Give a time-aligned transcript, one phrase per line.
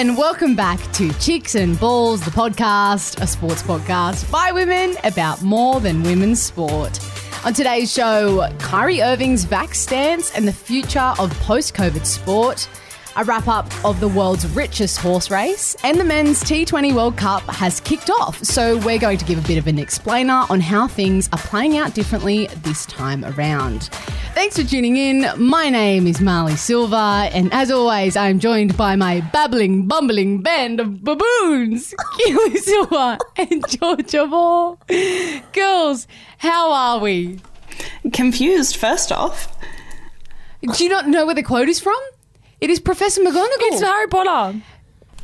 [0.00, 5.42] and welcome back to Chicks and Balls, the podcast, a sports podcast by women about
[5.42, 6.98] more than women's sport.
[7.44, 12.66] On today's show, Kyrie Irving's vax stance and the future of post COVID sport,
[13.16, 17.42] a wrap up of the world's richest horse race, and the men's T20 World Cup
[17.42, 18.42] has kicked off.
[18.44, 21.76] So, we're going to give a bit of an explainer on how things are playing
[21.76, 23.84] out differently this time around.
[24.34, 25.26] Thanks for tuning in.
[25.36, 30.80] My name is Marlee Silva, and as always, I'm joined by my babbling, bumbling band
[30.80, 34.78] of baboons, Keely Silva and Georgia Moore.
[35.52, 36.06] Girls,
[36.38, 37.40] how are we?
[38.12, 39.56] Confused, first off.
[40.62, 41.98] Do you not know where the quote is from?
[42.60, 43.48] It is Professor McGonagall.
[43.58, 44.52] It's Harry Potter.
[44.58, 44.62] Harry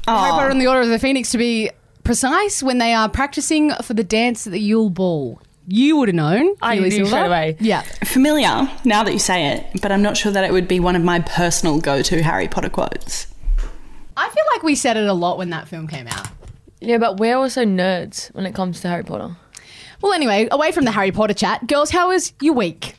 [0.07, 0.31] ah.
[0.31, 1.71] Potter and the Order of the Phoenix to be
[2.03, 5.41] precise when they are practicing for the dance at the Yule Ball.
[5.69, 6.55] You would have known.
[6.63, 7.11] I Keely knew Silva.
[7.11, 7.57] straight away.
[7.61, 7.83] Yeah.
[8.05, 10.97] Familiar now that you say it, but I'm not sure that it would be one
[10.97, 13.27] of my personal go to Harry Potter quotes.
[14.17, 16.29] I feel like we said it a lot when that film came out.
[16.81, 19.37] Yeah, but we're also nerds when it comes to Harry Potter.
[20.01, 22.95] Well, anyway, away from the Harry Potter chat, girls, how was your week?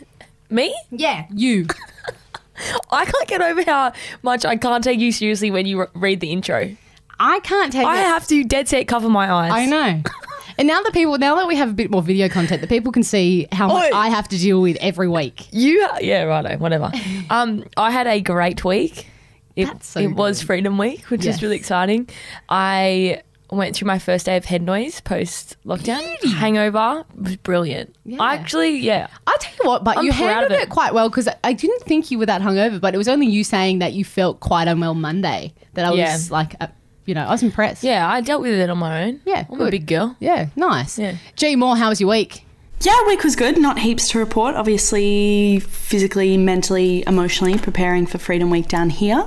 [0.50, 0.76] Me?
[0.90, 1.66] Yeah, you.
[2.90, 3.92] I can't get over how
[4.22, 6.76] much I can't take you seriously when you re- read the intro.
[7.20, 8.06] I can't take I it.
[8.06, 9.52] have to dead set cover my eyes.
[9.52, 10.02] I know.
[10.58, 12.90] And now that people, now that we have a bit more video content, that people
[12.90, 13.92] can see how much.
[13.92, 15.46] I have to deal with every week.
[15.52, 16.90] You, yeah, righto, whatever.
[17.30, 19.06] um, I had a great week.
[19.54, 20.42] It, That's so it was.
[20.42, 22.08] Freedom Week, which is really exciting.
[22.48, 26.02] I went through my first day of head noise post lockdown.
[26.34, 27.96] Hangover was brilliant.
[28.04, 28.20] Yeah.
[28.20, 29.08] I actually, yeah.
[29.26, 30.62] I'll tell you what, but I'm you handled it.
[30.64, 30.68] it.
[30.68, 33.44] quite well because I didn't think you were that hungover, but it was only you
[33.44, 36.18] saying that you felt quite unwell Monday that I was Yeah.
[36.30, 36.66] like, uh,
[37.06, 37.82] you know, I was impressed.
[37.84, 39.20] Yeah, I dealt with it on my own.
[39.24, 39.68] Yeah, I'm good.
[39.68, 40.14] a big girl.
[40.20, 40.98] Yeah, nice.
[40.98, 41.16] Yeah.
[41.36, 42.44] G Moore, how was your week?
[42.82, 43.58] Yeah, week was good.
[43.58, 44.54] Not heaps to report.
[44.56, 49.26] Obviously, physically, mentally, emotionally preparing for Freedom Week down here.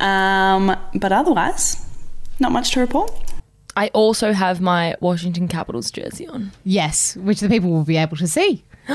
[0.00, 1.84] Um, but otherwise,
[2.38, 3.10] not much to report.
[3.78, 6.50] I also have my Washington Capitals jersey on.
[6.64, 8.64] Yes, which the people will be able to see.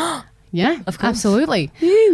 [0.52, 1.10] yeah, Of course.
[1.10, 1.72] absolutely.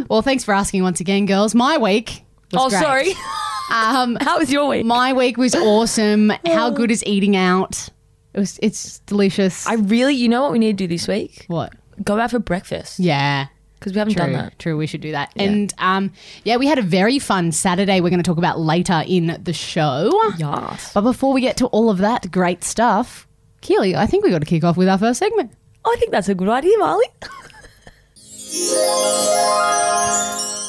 [0.07, 1.55] Well, thanks for asking once again, girls.
[1.55, 2.23] My week.
[2.53, 2.81] Was oh, great.
[2.81, 3.13] sorry.
[3.71, 4.83] Um, How was your week?
[4.83, 6.31] my week was awesome.
[6.45, 7.87] How good is eating out?
[8.33, 8.59] It was.
[8.63, 9.67] It's delicious.
[9.67, 11.45] I really, you know what we need to do this week?
[11.47, 11.73] what?
[12.03, 13.45] Go out for breakfast Yeah.
[13.79, 14.59] Because we haven't True, done that.
[14.59, 14.75] true.
[14.77, 15.31] We should do that.
[15.37, 16.11] And um,
[16.43, 18.01] yeah, we had a very fun Saturday.
[18.01, 20.11] We're going to talk about later in the show.
[20.37, 20.91] Yes.
[20.93, 23.25] But before we get to all of that great stuff,
[23.61, 25.51] Keely, I think we got to kick off with our first segment.
[25.85, 27.03] I think that's a good idea, Marlee.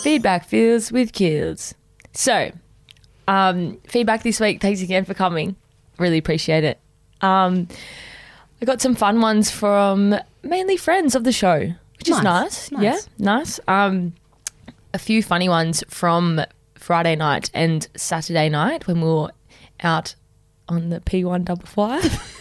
[0.03, 1.75] feedback feels with Keels.
[2.13, 2.53] So,
[3.29, 4.61] um, feedback this week.
[4.61, 5.57] Thanks again for coming.
[5.99, 6.79] Really appreciate it.
[7.21, 7.69] Um,
[8.63, 12.73] I got some fun ones from mainly friends of the show, which is Nice, nice.
[12.73, 12.83] nice.
[12.83, 13.61] Yeah, nice.
[13.69, 14.15] Um,
[14.93, 16.41] a few funny ones from
[16.75, 19.31] Friday night and Saturday night when we were
[19.83, 20.15] out
[20.69, 22.37] on the P1 double five.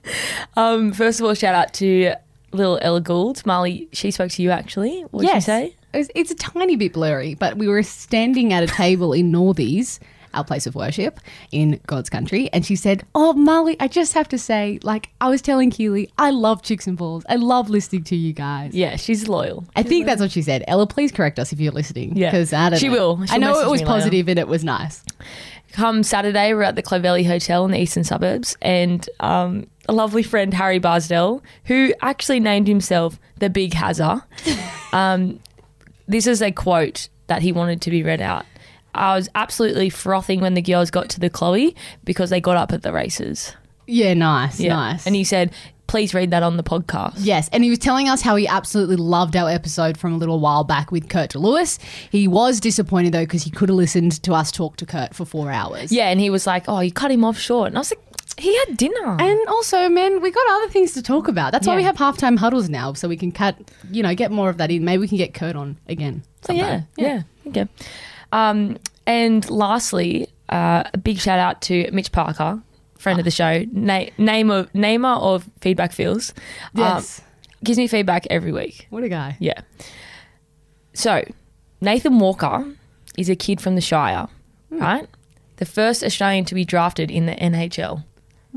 [0.56, 2.14] um, first of all, shout out to
[2.52, 3.42] little Ella Gould.
[3.44, 5.02] Marlee, she spoke to you actually.
[5.10, 5.76] What did she say?
[5.92, 9.98] It's, it's a tiny bit blurry, but we were standing at a table in Northies,
[10.36, 11.18] our place of worship
[11.50, 15.28] in God's country, and she said, "Oh, Molly, I just have to say, like I
[15.28, 17.24] was telling Keely, I love chicks and balls.
[17.28, 19.64] I love listening to you guys." Yeah, she's loyal.
[19.74, 20.62] I think that's what she said.
[20.68, 22.16] Ella, please correct us if you're listening.
[22.16, 22.30] Yeah.
[22.30, 22.92] because I don't She know.
[22.94, 23.18] will.
[23.22, 25.02] I She'll know it was positive and it was nice.
[25.72, 30.22] Come Saturday, we're at the Clovelly Hotel in the eastern suburbs, and um, a lovely
[30.22, 34.22] friend, Harry Barsdell, who actually named himself the Big Hazza.
[34.94, 35.38] um,
[36.08, 38.46] this is a quote that he wanted to be read out.
[38.96, 41.74] I was absolutely frothing when the girls got to the Chloe
[42.04, 43.52] because they got up at the races.
[43.86, 44.74] Yeah, nice, Yeah.
[44.74, 45.06] nice.
[45.06, 45.52] And he said,
[45.86, 47.14] please read that on the podcast.
[47.18, 50.40] Yes, and he was telling us how he absolutely loved our episode from a little
[50.40, 51.78] while back with Kurt Lewis.
[52.10, 55.24] He was disappointed though because he could have listened to us talk to Kurt for
[55.24, 55.92] four hours.
[55.92, 57.68] Yeah, and he was like, oh, you cut him off short.
[57.68, 58.00] And I was like,
[58.38, 59.16] he had dinner.
[59.20, 61.52] And also, man, we got other things to talk about.
[61.52, 61.78] That's why Yeah.
[61.78, 63.56] we have halftime huddles now, so we can cut,
[63.92, 64.84] you know, get more of that in.
[64.84, 66.24] Maybe we can get Kurt on again.
[66.42, 67.66] So yeah, yeah, okay.
[68.32, 72.60] Um, and lastly, uh, a big shout out to Mitch Parker,
[72.98, 76.30] friend of the show, na- name of namer of Feedback Feels.
[76.74, 77.20] Um, Yes.
[77.64, 78.86] gives me feedback every week.
[78.90, 79.36] What a guy.
[79.40, 79.60] Yeah.
[80.94, 81.24] So
[81.80, 82.66] Nathan Walker
[83.16, 84.28] is a kid from the Shire,
[84.70, 84.78] Hmm.
[84.78, 85.06] right?
[85.56, 88.04] The first Australian to be drafted in the NHL.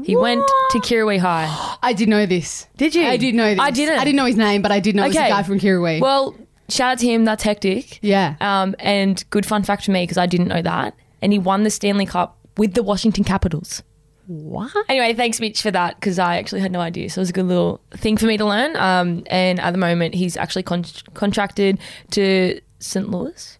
[0.03, 1.47] He went to Kirrawee High.
[1.83, 2.67] I did know this.
[2.77, 3.05] Did you?
[3.05, 3.59] I did know this.
[3.59, 3.99] I didn't.
[3.99, 5.99] I didn't know his name, but I did know it was a guy from Kirrawee.
[5.99, 6.35] Well,
[6.69, 7.25] shout out to him.
[7.25, 7.99] That's hectic.
[8.01, 8.35] yeah.
[8.41, 10.95] Um, and good fun fact for me because I didn't know that.
[11.21, 13.83] And he won the Stanley Cup with the Washington Capitals.
[14.27, 14.71] what?
[14.87, 17.09] Anyway, thanks Mitch for that because I actually had no idea.
[17.09, 18.75] So it was a good little thing for me to learn.
[18.75, 21.79] Um, and at the moment, he's actually con- contracted
[22.11, 23.09] to St.
[23.09, 23.57] Louis.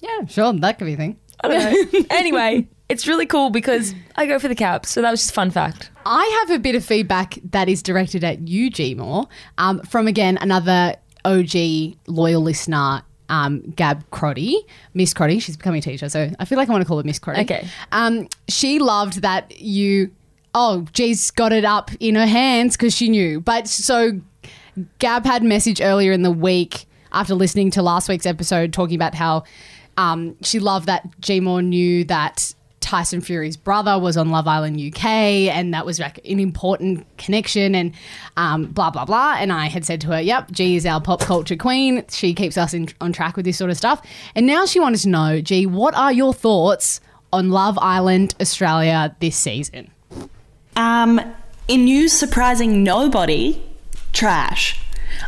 [0.00, 0.52] Yeah, sure.
[0.52, 1.16] That could be a thing.
[1.42, 2.00] I don't know.
[2.10, 4.90] anyway, it's really cool because I go for the Caps.
[4.90, 5.90] So that was just a fun fact.
[6.06, 9.26] I have a bit of feedback that is directed at you, G Moore,
[9.58, 10.94] um, from again another
[11.28, 14.56] OG loyal listener, um, Gab Crotty,
[14.94, 15.38] Miss Crotty.
[15.38, 17.42] She's becoming a teacher, so I feel like I want to call her Miss Crotty.
[17.42, 17.66] Okay.
[17.92, 20.10] Um, she loved that you.
[20.54, 23.40] Oh, G's got it up in her hands because she knew.
[23.40, 24.20] But so
[24.98, 29.14] Gab had message earlier in the week after listening to last week's episode talking about
[29.14, 29.44] how
[29.98, 34.80] um, she loved that G Moore knew that Tyson Fury's brother was on Love Island
[34.80, 37.92] UK, and that was like an important connection, and
[38.36, 39.36] um, blah blah blah.
[39.38, 42.04] And I had said to her, "Yep, G is our pop culture queen.
[42.08, 44.00] She keeps us in, on track with this sort of stuff."
[44.34, 47.00] And now she wanted to know, G, what are your thoughts
[47.32, 49.90] on Love Island Australia this season?
[50.76, 51.20] Um,
[51.66, 53.62] in news surprising nobody,
[54.12, 54.80] trash.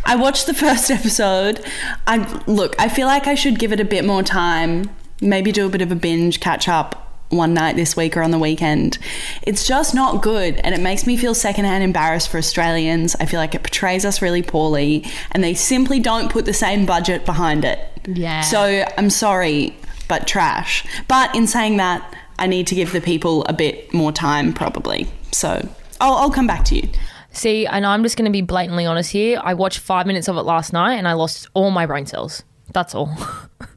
[0.05, 1.65] I watched the first episode.
[2.07, 4.89] I look, I feel like I should give it a bit more time,
[5.21, 8.31] maybe do a bit of a binge, catch up one night this week or on
[8.31, 8.99] the weekend.
[9.43, 13.17] It's just not good and it makes me feel secondhand embarrassed for Australians.
[13.19, 16.85] I feel like it portrays us really poorly and they simply don't put the same
[16.87, 17.81] budget behind it.
[18.07, 18.43] Yeah.
[18.43, 19.77] So I'm sorry,
[20.09, 20.85] but trash.
[21.09, 25.09] But in saying that, I need to give the people a bit more time probably.
[25.33, 25.69] So
[26.01, 26.89] I'll, I'll come back to you.
[27.33, 29.41] See, and I'm just going to be blatantly honest here.
[29.43, 32.43] I watched five minutes of it last night and I lost all my brain cells.
[32.73, 33.17] That's all.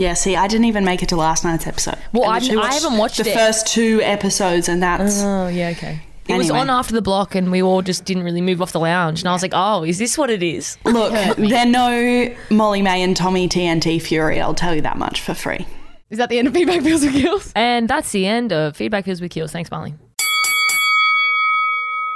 [0.00, 1.98] Yeah, see, I didn't even make it to last night's episode.
[2.12, 3.34] Well, I I've- literally I haven't watched the it.
[3.34, 6.00] first two episodes, and that's oh, yeah, okay.
[6.26, 6.60] It was Anyway.
[6.60, 9.20] on after the block and we all just didn't really move off the lounge.
[9.20, 10.78] And I was like, oh, is this what it is?
[10.84, 11.12] look.
[11.36, 14.40] They're no Molly-Mae and Tommy TNT Fury.
[14.40, 15.66] I'll tell you that much for free.
[16.08, 17.52] Is that the end of feedback, Feels and Keels?
[17.56, 19.50] And that's the end of Feedback Feels with Keels.
[19.52, 19.94] Thanks, Molly.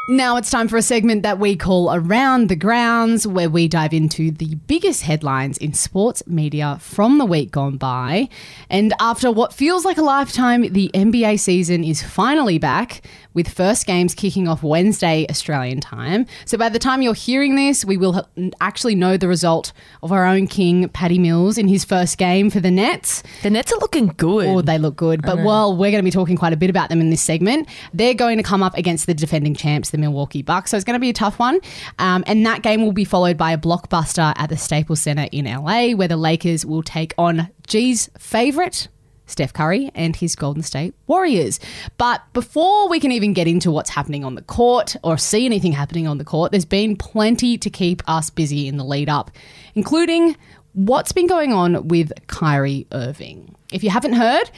[0.06, 3.94] Now it's time for a segment that we call Around the Grounds, where we dive
[3.94, 8.28] into the biggest headlines in sports media from the week gone by.
[8.68, 13.00] And after what feels like a lifetime, the NBA season is finally back,
[13.34, 16.26] with first games kicking off Wednesday Australian time.
[16.44, 18.26] So by the time you're hearing this, we will
[18.60, 19.72] actually know the result
[20.02, 23.22] of our own king, Patty Mills, in his first game for the Nets.
[23.42, 24.46] The Nets are looking good.
[24.46, 25.22] Oh, they look good.
[25.22, 27.68] But well, we're going to be talking quite a bit about them in this segment.
[27.92, 30.70] They're going to come up against the defending champs, the Milwaukee Bucks.
[30.70, 31.60] So it's going to be a tough one.
[31.98, 35.46] Um, and that game will be followed by a blockbuster at the Staples Center in
[35.46, 38.88] LA, where the Lakers will take on G's favorite.
[39.26, 41.60] Steph Curry and his Golden State Warriors.
[41.98, 45.72] But before we can even get into what's happening on the court or see anything
[45.72, 49.30] happening on the court, there's been plenty to keep us busy in the lead up,
[49.74, 50.36] including
[50.72, 53.54] what's been going on with Kyrie Irving.
[53.72, 54.50] If you haven't heard,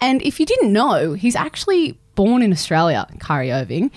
[0.00, 3.90] and if you didn't know, he's actually born in Australia, Kyrie Irving.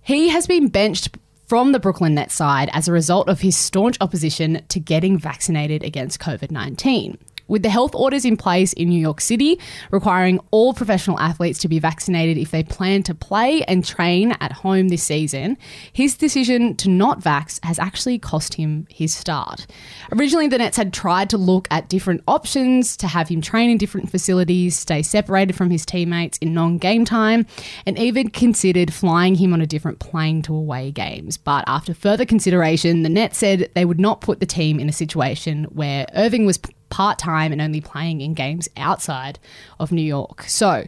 [0.00, 1.16] He has been benched
[1.46, 5.82] from the Brooklyn Nets side as a result of his staunch opposition to getting vaccinated
[5.82, 7.18] against COVID 19.
[7.52, 9.60] With the health orders in place in New York City,
[9.90, 14.52] requiring all professional athletes to be vaccinated if they plan to play and train at
[14.52, 15.58] home this season,
[15.92, 19.66] his decision to not vax has actually cost him his start.
[20.12, 23.76] Originally, the Nets had tried to look at different options to have him train in
[23.76, 27.44] different facilities, stay separated from his teammates in non game time,
[27.84, 31.36] and even considered flying him on a different plane to away games.
[31.36, 34.92] But after further consideration, the Nets said they would not put the team in a
[34.92, 36.58] situation where Irving was
[36.92, 39.38] part time and only playing in games outside
[39.80, 40.44] of New York.
[40.44, 40.84] So,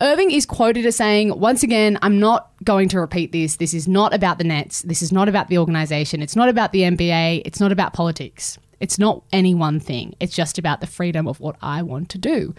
[0.00, 3.56] Irving is quoted as saying, once again, I'm not going to repeat this.
[3.56, 4.82] This is not about the Nets.
[4.82, 6.22] This is not about the organization.
[6.22, 7.42] It's not about the NBA.
[7.44, 8.58] It's not about politics.
[8.80, 10.14] It's not any one thing.
[10.20, 12.54] It's just about the freedom of what I want to do.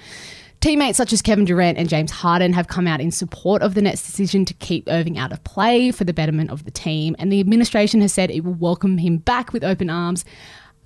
[0.59, 3.81] Teammates such as Kevin Durant and James Harden have come out in support of the
[3.81, 7.31] Nets' decision to keep Irving out of play for the betterment of the team, and
[7.31, 10.25] the administration has said it will welcome him back with open arms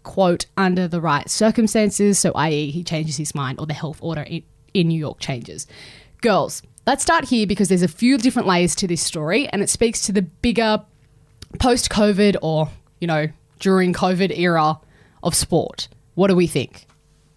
[0.04, 4.22] quote, under the right circumstances, so i.e., he changes his mind or the health order
[4.22, 5.68] in, in New York changes.
[6.22, 9.70] Girls, let's start here because there's a few different layers to this story and it
[9.70, 10.84] speaks to the bigger
[11.60, 13.28] post COVID or, you know,
[13.60, 14.80] during COVID era
[15.24, 15.88] of sport.
[16.16, 16.86] What do we think?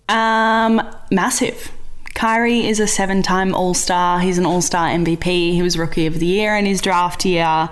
[0.09, 1.73] Um, massive.
[2.15, 4.21] Kyrie is a seven time All Star.
[4.21, 5.53] He's an All Star MVP.
[5.53, 7.71] He was Rookie of the Year in his draft year.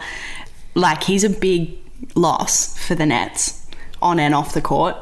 [0.74, 1.76] Like, he's a big
[2.14, 3.59] loss for the Nets
[4.02, 4.96] on and off the court.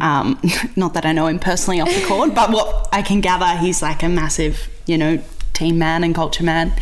[0.00, 0.38] Um,
[0.76, 3.82] not that I know him personally off the court, but what I can gather, he's
[3.82, 5.22] like a massive, you know,
[5.54, 6.72] team man and culture man.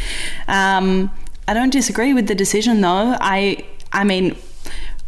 [0.46, 1.10] Um,
[1.46, 3.16] I don't disagree with the decision though.
[3.20, 4.37] I, I mean,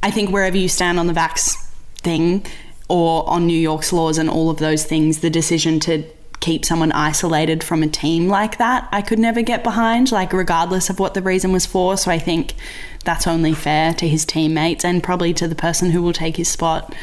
[0.03, 1.57] I think wherever you stand on the vax
[1.97, 2.47] thing
[2.89, 6.05] or on New York's laws and all of those things, the decision to
[6.41, 10.89] keep someone isolated from a team like that, I could never get behind, like, regardless
[10.89, 11.97] of what the reason was for.
[11.99, 12.55] So I think
[13.05, 16.49] that's only fair to his teammates and probably to the person who will take his
[16.49, 16.95] spot.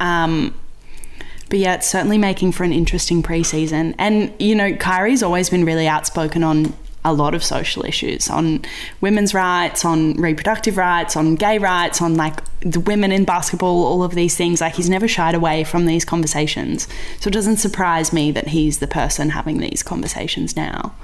[0.00, 0.54] Um,
[1.50, 3.94] But yeah, it's certainly making for an interesting preseason.
[3.98, 6.72] And, you know, Kyrie's always been really outspoken on
[7.04, 8.64] a lot of social issues on
[9.02, 14.02] women's rights, on reproductive rights, on gay rights, on like the women in basketball, all
[14.02, 14.62] of these things.
[14.62, 16.88] Like he's never shied away from these conversations.
[17.20, 20.94] So it doesn't surprise me that he's the person having these conversations now.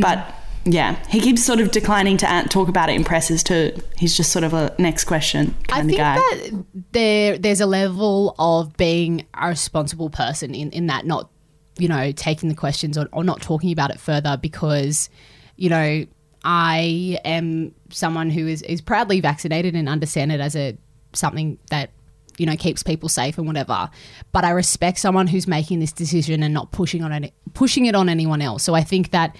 [0.00, 0.35] But
[0.66, 3.72] yeah, he keeps sort of declining to talk about it in presses too.
[3.96, 6.16] He's just sort of a next question I kind of guy.
[6.16, 11.06] I think that there there's a level of being a responsible person in, in that
[11.06, 11.30] not
[11.78, 15.08] you know taking the questions or, or not talking about it further because
[15.56, 16.04] you know
[16.44, 20.76] I am someone who is, is proudly vaccinated and understand it as a
[21.12, 21.90] something that
[22.38, 23.88] you know keeps people safe and whatever
[24.32, 27.94] but I respect someone who's making this decision and not pushing on any, pushing it
[27.94, 29.36] on anyone else so I think that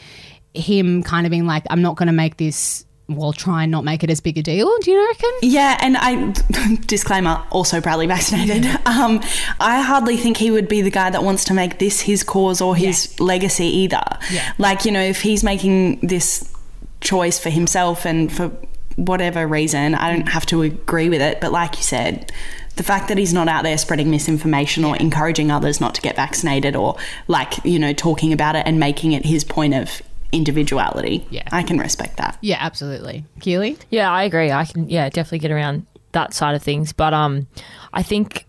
[0.56, 3.84] him kind of being like I'm not going to make this well try and not
[3.84, 6.34] make it as big a deal do you reckon Yeah, and I
[6.86, 8.66] disclaimer also proudly vaccinated.
[8.86, 9.20] Um,
[9.60, 12.60] I hardly think he would be the guy that wants to make this his cause
[12.60, 14.02] or his legacy either.
[14.30, 14.52] Yeah.
[14.58, 16.50] Like you know, if he's making this
[17.00, 18.48] choice for himself and for
[18.96, 21.40] whatever reason, I don't have to agree with it.
[21.40, 22.32] But like you said.
[22.76, 26.14] The fact that he's not out there spreading misinformation or encouraging others not to get
[26.14, 26.96] vaccinated or
[27.26, 30.02] like, you know, talking about it and making it his point of
[30.32, 31.26] individuality.
[31.30, 31.48] Yeah.
[31.52, 32.38] I can respect that.
[32.40, 33.24] Yeah, absolutely.
[33.40, 33.78] Keely?
[33.90, 34.50] Yeah, I agree.
[34.52, 36.92] I can yeah, definitely get around that side of things.
[36.92, 37.46] But um
[37.92, 38.46] I think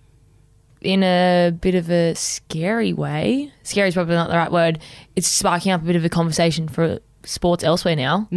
[0.82, 4.80] in a bit of a scary way, scary is probably not the right word,
[5.16, 8.28] it's sparking up a bit of a conversation for sports elsewhere now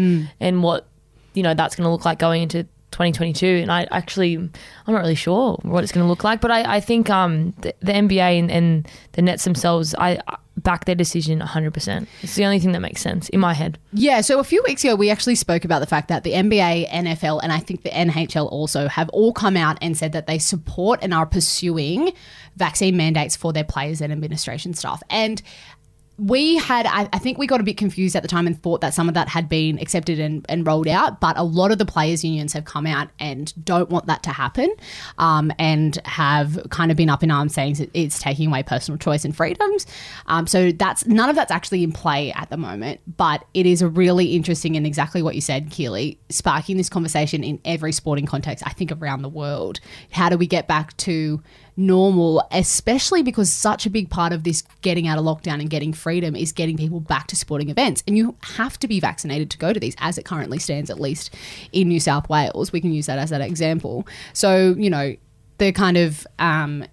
[0.40, 0.88] and what
[1.35, 4.52] you know that's gonna look like going into 2022 and I actually I'm
[4.88, 7.73] not really sure what it's going to look like but I, I think um the,
[7.80, 12.45] the NBA and, and the Nets themselves I I back their decision 100% it's the
[12.45, 15.11] only thing that makes sense in my head Yeah, so a few weeks ago, we
[15.11, 18.88] actually spoke about the fact that the NBA, NFL, and I think the NHL also
[18.88, 22.12] have all come out and said that they support and are pursuing
[22.57, 25.02] vaccine mandates for their players and administration staff.
[25.11, 25.42] And
[26.20, 28.82] we had, I, I think we got a bit confused at the time and thought
[28.82, 31.78] that some of that had been accepted and, and rolled out, but a lot of
[31.78, 34.70] the players' unions have come out and don't want that to happen
[35.16, 39.24] um, and have kind of been up in arms saying it's taking away personal choice
[39.24, 39.86] and freedoms.
[40.26, 43.80] Um, so that's none of that's actually in play at the moment, but it is
[43.80, 48.26] a really interesting and exactly what you said, Keely, sparking this conversation in every sporting
[48.26, 49.80] context, I think around the world.
[50.10, 51.42] How do we get back to
[51.80, 55.92] normal, especially because such a big part of this getting out of lockdown and getting
[55.92, 58.02] freedom is getting people back to sporting events.
[58.06, 61.00] And you have to be vaccinated to go to these as it currently stands, at
[61.00, 61.34] least
[61.72, 62.70] in New South Wales.
[62.72, 64.06] We can use that as that example.
[64.34, 65.16] So, you know,
[65.58, 66.84] the kind of um,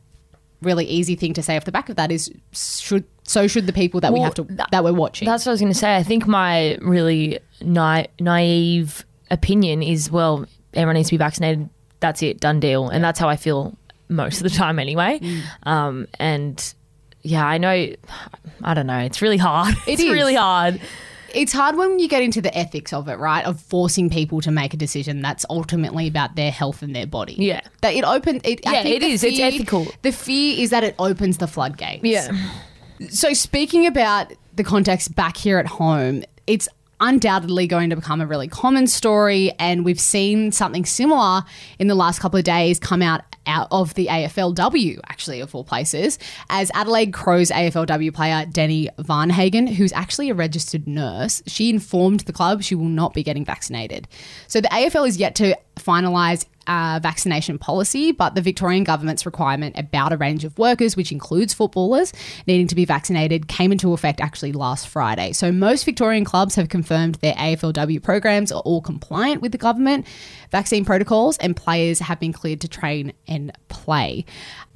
[0.62, 3.74] really easy thing to say off the back of that is should so should the
[3.74, 5.26] people that we have to that- that we're watching.
[5.26, 5.98] That's what I was going to say.
[5.98, 11.70] I think my really na- naive opinion is, well, everyone needs to be vaccinated.
[12.00, 12.88] That's it, done deal.
[12.88, 13.76] And that's how I feel
[14.10, 15.20] most of the time anyway.
[15.20, 15.42] Mm.
[15.64, 16.74] Um, and
[17.24, 17.94] yeah, I know,
[18.64, 19.00] I don't know.
[19.00, 19.76] It's really hard.
[19.88, 20.12] It it's is.
[20.12, 20.80] really hard.
[21.34, 23.46] it's hard when you get into the ethics of it, right?
[23.46, 27.36] Of forcing people to make a decision that's ultimately about their health and their body.
[27.38, 27.62] Yeah.
[27.82, 28.42] That it opens.
[28.46, 29.28] It, I Yeah, think it the.
[29.28, 29.88] It's ethical.
[30.04, 32.04] The fear is that it opens the floodgates.
[32.04, 32.32] Yeah.
[33.10, 36.68] So speaking about the context back here at home, it's
[37.00, 41.44] undoubtedly going to become a really common story and we've seen something similar
[41.78, 45.64] in the last couple of days come out out of the AFLW actually of all
[45.64, 52.22] places as Adelaide Crows AFLW player Deni Varnhagen who's actually a registered nurse she informed
[52.22, 54.08] the club she will not be getting vaccinated.
[54.48, 59.78] So the AFL is yet to finalise uh, vaccination policy, but the Victorian government's requirement
[59.78, 62.14] about a range of workers, which includes footballers,
[62.46, 65.34] needing to be vaccinated, came into effect actually last Friday.
[65.34, 70.06] So most Victorian clubs have confirmed their AFLW programs are all compliant with the government
[70.52, 74.26] vaccine protocols, and players have been cleared to train and play.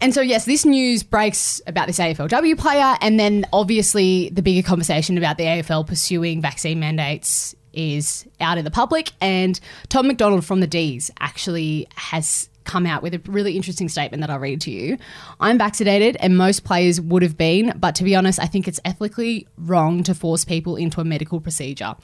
[0.01, 4.67] And so, yes, this news breaks about this AFLW player, and then obviously the bigger
[4.67, 9.11] conversation about the AFL pursuing vaccine mandates is out in the public.
[9.21, 9.59] And
[9.89, 14.29] Tom McDonald from the D's actually has come out with a really interesting statement that
[14.29, 14.97] I'll read to you.
[15.39, 18.79] I'm vaccinated and most players would have been, but to be honest, I think it's
[18.85, 21.95] ethically wrong to force people into a medical procedure.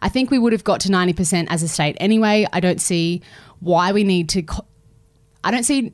[0.00, 2.46] I think we would have got to 90% as a state anyway.
[2.52, 3.22] I don't see
[3.60, 4.66] why we need to co-
[5.44, 5.92] I don't see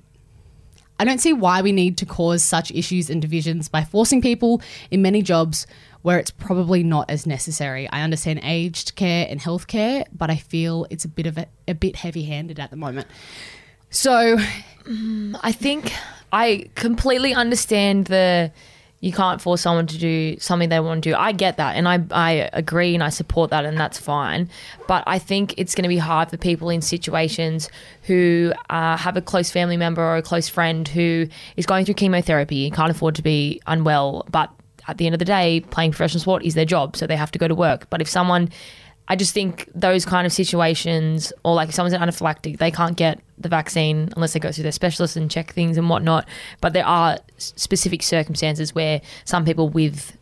[1.03, 4.63] I don't see why we need to cause such issues and divisions by forcing people
[4.89, 5.67] in many jobs
[6.03, 7.89] where it's probably not as necessary.
[7.91, 11.75] I understand aged care and healthcare, but I feel it's a bit of a, a
[11.75, 13.09] bit heavy-handed at the moment.
[13.91, 14.37] So,
[14.85, 15.93] mm, I think
[16.33, 18.53] I completely understand the
[19.03, 21.17] you can't force someone to do something they want to do.
[21.17, 24.49] I get that, and I I agree and I support that, and that's fine.
[24.87, 27.69] But I think it's going to be hard for people in situations
[28.05, 31.95] who uh, have a close family member or a close friend who is going through
[31.95, 34.51] chemotherapy and can't afford to be unwell, but
[34.87, 37.33] at the end of the day, playing professional sport is their job, so they have
[37.33, 37.91] to go to work.
[37.91, 38.51] But if someone
[39.09, 42.97] I just think those kind of situations, or like if someone's an anaphylactic, they can't
[42.97, 46.29] get the vaccine unless they go through their specialist and check things and whatnot.
[46.61, 50.17] But there are specific circumstances where some people with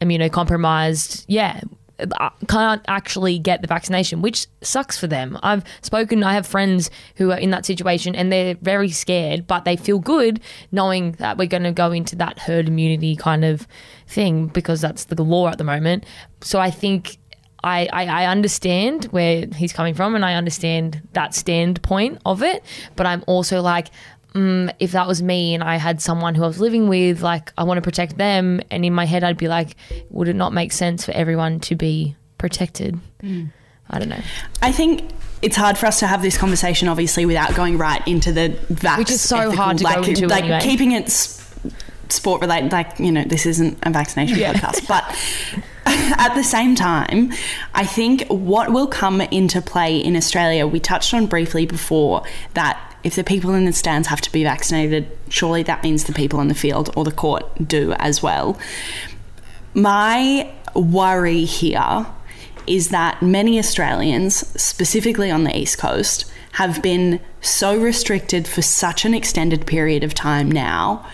[0.00, 1.60] immunocompromised, yeah,
[1.98, 5.38] uh, can't actually get the vaccination, which sucks for them.
[5.42, 9.64] I've spoken, I have friends who are in that situation and they're very scared, but
[9.64, 10.40] they feel good
[10.72, 13.66] knowing that we're going to go into that herd immunity kind of
[14.06, 16.04] thing because that's the law at the moment.
[16.42, 17.16] So I think
[17.66, 22.62] I, I, I, understand where he's coming from and I understand that standpoint of it.
[22.94, 23.88] But I'm also like,
[24.34, 27.52] mm, if that was me and I had someone who I was living with, like,
[27.58, 28.60] I want to protect them.
[28.70, 29.74] And in my head, I'd be like,
[30.10, 33.00] would it not make sense for everyone to be protected?
[33.20, 33.50] Mm.
[33.90, 34.22] I don't know.
[34.62, 35.10] I think
[35.42, 38.98] it's hard for us to have this conversation, obviously, without going right into the vax.
[38.98, 40.60] Which is so ethical, hard to like, go into like anyway.
[40.60, 41.10] keeping it
[42.08, 42.72] sport related.
[42.72, 44.54] Like you know, this isn't a vaccination yeah.
[44.54, 45.04] podcast, but
[46.18, 47.32] at the same time,
[47.74, 52.24] I think what will come into play in Australia, we touched on briefly before
[52.54, 56.12] that if the people in the stands have to be vaccinated, surely that means the
[56.12, 58.58] people in the field or the court do as well.
[59.74, 62.06] My worry here
[62.66, 69.04] is that many Australians, specifically on the East Coast, have been so restricted for such
[69.04, 71.06] an extended period of time now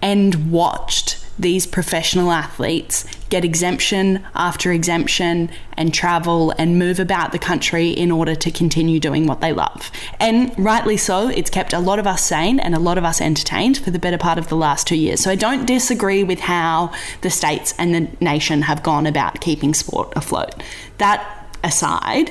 [0.00, 3.04] and watched these professional athletes
[3.34, 9.00] get exemption after exemption and travel and move about the country in order to continue
[9.00, 9.90] doing what they love.
[10.20, 13.20] And rightly so, it's kept a lot of us sane and a lot of us
[13.20, 15.18] entertained for the better part of the last two years.
[15.20, 19.74] So I don't disagree with how the states and the nation have gone about keeping
[19.74, 20.62] sport afloat.
[20.98, 22.30] That aside,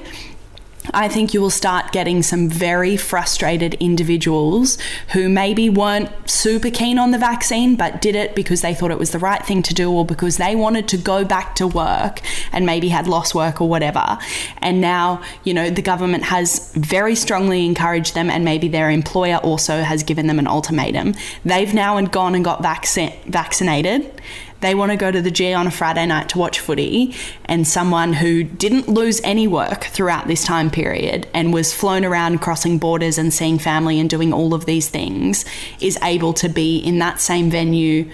[0.94, 4.78] I think you will start getting some very frustrated individuals
[5.14, 9.00] who maybe weren't super keen on the vaccine but did it because they thought it
[9.00, 12.20] was the right thing to do or because they wanted to go back to work
[12.52, 14.18] and maybe had lost work or whatever.
[14.58, 19.38] And now, you know, the government has very strongly encouraged them and maybe their employer
[19.38, 21.16] also has given them an ultimatum.
[21.46, 24.22] They've now gone and got vaccin- vaccinated
[24.64, 27.14] they want to go to the G on a Friday night to watch footy,
[27.46, 32.40] and someone who didn't lose any work throughout this time period and was flown around
[32.40, 35.46] crossing borders and seeing family and doing all of these things
[35.80, 38.10] is able to be in that same venue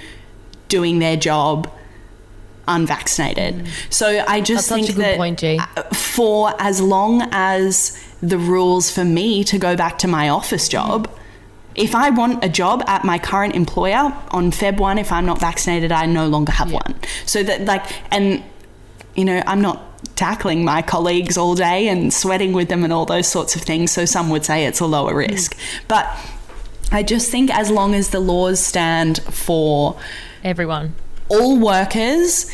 [0.67, 1.71] doing their job
[2.67, 3.55] unvaccinated.
[3.55, 3.93] Mm.
[3.93, 5.43] So I just That's think that point,
[5.95, 11.09] for as long as the rules for me to go back to my office job
[11.79, 15.39] if I want a job at my current employer on Feb 1, if I'm not
[15.39, 16.81] vaccinated, I no longer have yeah.
[16.83, 16.95] one.
[17.25, 18.43] So that, like, and,
[19.15, 19.85] you know, I'm not
[20.17, 23.91] tackling my colleagues all day and sweating with them and all those sorts of things.
[23.91, 25.29] So some would say it's a lower mm.
[25.29, 25.55] risk.
[25.55, 25.81] Mm.
[25.87, 26.17] But
[26.91, 29.97] I just think as long as the laws stand for
[30.43, 30.95] everyone,
[31.29, 32.51] all workers,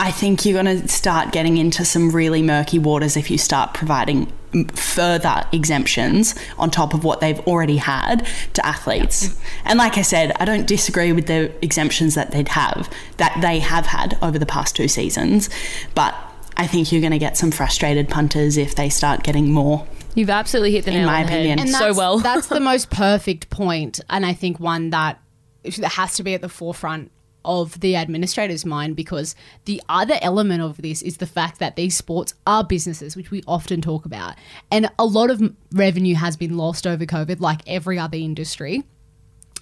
[0.00, 3.72] I think you're going to start getting into some really murky waters if you start
[3.72, 4.32] providing
[4.64, 9.38] further exemptions on top of what they've already had to athletes.
[9.64, 13.60] And like I said, I don't disagree with the exemptions that they'd have that they
[13.60, 15.50] have had over the past two seasons,
[15.94, 16.14] but
[16.56, 19.86] I think you're going to get some frustrated punters if they start getting more.
[20.14, 22.18] You've absolutely hit the nail in my opinion and so well.
[22.18, 25.20] that's the most perfect point, and I think one that
[25.62, 27.10] that has to be at the forefront
[27.46, 31.96] of the administrator's mind because the other element of this is the fact that these
[31.96, 34.34] sports are businesses, which we often talk about.
[34.70, 38.84] And a lot of revenue has been lost over COVID, like every other industry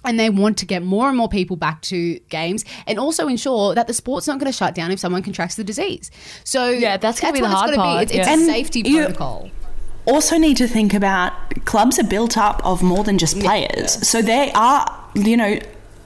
[0.05, 3.75] and they want to get more and more people back to games and also ensure
[3.75, 6.11] that the sport's not going to shut down if someone contracts the disease.
[6.43, 7.99] So yeah, that's going to be the hard part.
[7.99, 8.03] Be.
[8.03, 8.35] It's, it's yeah.
[8.35, 9.49] a safety protocol.
[10.05, 11.33] Also, need to think about
[11.65, 14.03] clubs are built up of more than just players, yeah.
[14.03, 15.59] so they are you know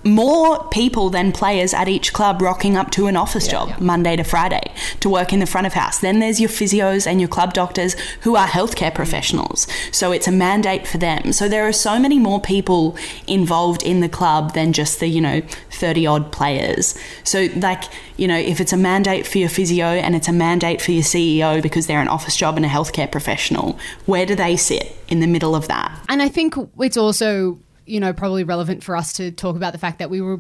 [0.04, 3.78] more people than players at each club rocking up to an office yeah, job yeah.
[3.80, 6.00] Monday to Friday to work in the front of house.
[6.00, 9.68] Then there's your physios and your club doctors who are healthcare professionals.
[9.92, 11.34] So it's a mandate for them.
[11.34, 15.22] So there are so many more people involved in the club than just the, you
[15.22, 16.98] know, 30 odd players.
[17.24, 17.84] So, like,
[18.18, 21.04] you know, if it's a mandate for your physio and it's a mandate for your
[21.04, 25.20] CEO because they're an office job and a healthcare professional, where do they sit in
[25.20, 25.98] the middle of that?
[26.10, 27.60] And I think it's also
[27.90, 30.40] you know, probably relevant for us to talk about the fact that we were,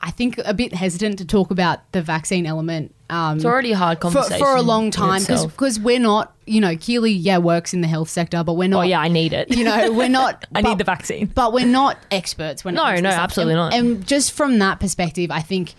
[0.00, 3.76] I think, a bit hesitant to talk about the vaccine element um, It's already a
[3.76, 7.74] hard for, conversation for a long time because we're not, you know, Keely, yeah, works
[7.74, 8.80] in the health sector, but we're not.
[8.80, 9.54] Oh yeah, I need it.
[9.56, 10.46] you know, we're not.
[10.54, 11.26] I but- need the vaccine.
[11.26, 13.74] but we're not experts when it No, no, absolutely And- not.
[13.74, 15.74] And just from that perspective, I think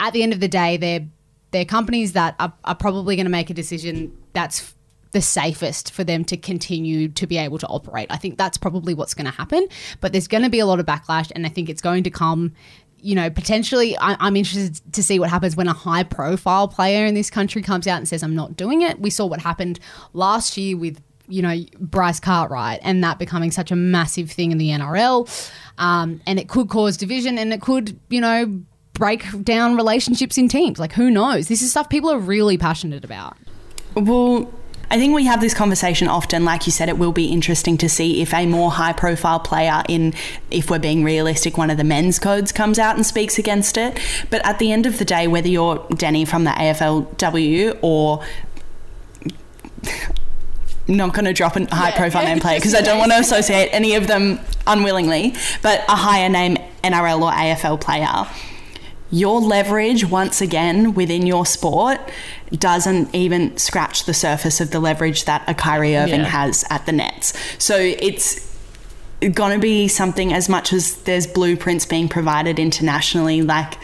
[0.00, 1.06] at the end of the day, they're
[1.50, 4.74] they're companies that are, are probably going to make a decision that's
[5.12, 8.08] the safest for them to continue to be able to operate.
[8.10, 9.68] I think that's probably what's going to happen.
[10.00, 12.10] But there's going to be a lot of backlash, and I think it's going to
[12.10, 12.52] come.
[13.04, 17.04] You know, potentially, I, I'm interested to see what happens when a high profile player
[17.04, 19.00] in this country comes out and says, I'm not doing it.
[19.00, 19.80] We saw what happened
[20.12, 24.58] last year with you know, Bryce Cartwright and that becoming such a massive thing in
[24.58, 25.28] the NRL.
[25.78, 30.48] Um, and it could cause division and it could, you know, break down relationships in
[30.48, 30.78] teams.
[30.78, 31.48] Like, who knows?
[31.48, 33.36] This is stuff people are really passionate about.
[33.94, 34.52] Well,
[34.92, 36.44] I think we have this conversation often.
[36.44, 39.82] Like you said, it will be interesting to see if a more high profile player,
[39.88, 40.12] in,
[40.50, 43.98] if we're being realistic, one of the men's codes comes out and speaks against it.
[44.28, 48.22] But at the end of the day, whether you're Deni from the AFLW or
[50.88, 53.70] not going to drop a high profile name player because I don't want to associate
[53.72, 58.26] any of them unwillingly, but a higher name NRL or AFL player,
[59.12, 62.00] your leverage once again within your sport
[62.50, 66.26] doesn't even scratch the surface of the leverage that a Kyrie Irving Yeah.
[66.28, 67.32] has at the Nets.
[67.58, 68.50] So it's
[69.34, 73.74] going to be something as much as there's blueprints being provided internationally like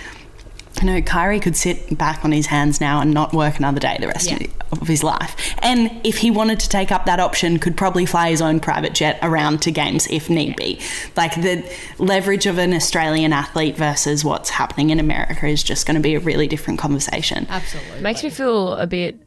[0.80, 3.96] you know, Kyrie could sit back on his hands now and not work another day
[4.00, 4.38] the rest Yeah.
[4.72, 5.54] of his life.
[5.62, 8.94] And if he wanted to take up that option, could probably fly his own private
[8.94, 10.80] jet around to games if need be.
[11.16, 11.64] Like the
[11.98, 16.14] leverage of an Australian athlete versus what's happening in America is just going to be
[16.14, 17.46] a really different conversation.
[17.50, 18.00] Absolutely.
[18.00, 19.20] makes me feel a bit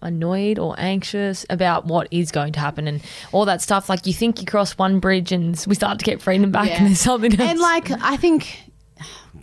[0.01, 3.87] annoyed or anxious about what is going to happen and all that stuff.
[3.89, 6.77] Like you think you cross one bridge and we start to get freedom back, Yeah.
[6.77, 7.49] and there's something else.
[7.49, 8.57] And like, I think,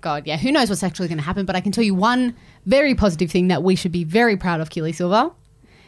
[0.01, 1.46] God, yeah, who knows what's actually going to happen?
[1.46, 2.35] But I can tell you one
[2.66, 5.33] very positive thing that we should be very proud of, Keely Silva.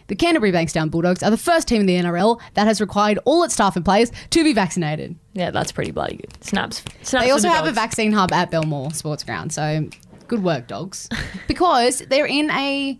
[0.08, 3.44] The Canterbury Bankstown Bulldogs are the first team in the NRL that has required all
[3.44, 5.14] its staff and players to be vaccinated.
[5.34, 6.42] yeah, that's pretty bloody good.
[6.42, 6.82] Snaps.
[7.02, 7.24] Snaps.
[7.24, 9.52] They also have a vaccine hub at Belmore Sports Ground.
[9.52, 9.88] So
[10.26, 11.08] good work, dogs.
[11.46, 12.98] because they're in a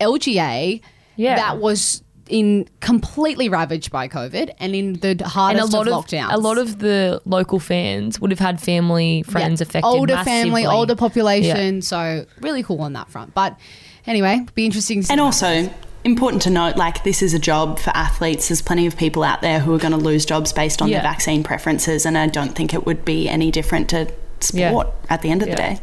[0.00, 0.80] LGA
[1.16, 1.36] Yeah.
[1.36, 5.94] that was in completely ravaged by COVID and in the and hardest a lot of
[5.94, 6.32] of, lockdowns.
[6.32, 9.66] a lot of the local fans would have had family friends Yeah.
[9.66, 9.86] affected.
[9.88, 10.42] older massively.
[10.42, 11.82] family, older population.
[11.82, 13.34] So really cool on that front.
[13.34, 13.56] But
[14.06, 15.00] anyway, be interesting.
[15.00, 15.70] To see And what also,
[16.04, 18.48] important to note like this is a job for athletes.
[18.48, 21.00] There's plenty of people out there who are going to lose jobs based on Yeah.
[21.00, 24.06] their vaccine preferences, and I don't think it would be any different to
[24.52, 24.70] Yeah.
[24.70, 25.78] sport at the end of the day.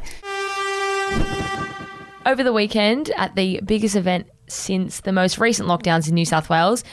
[2.25, 6.49] Over the weekend, at the biggest event since the most recent lockdowns in New South
[6.49, 6.83] Wales,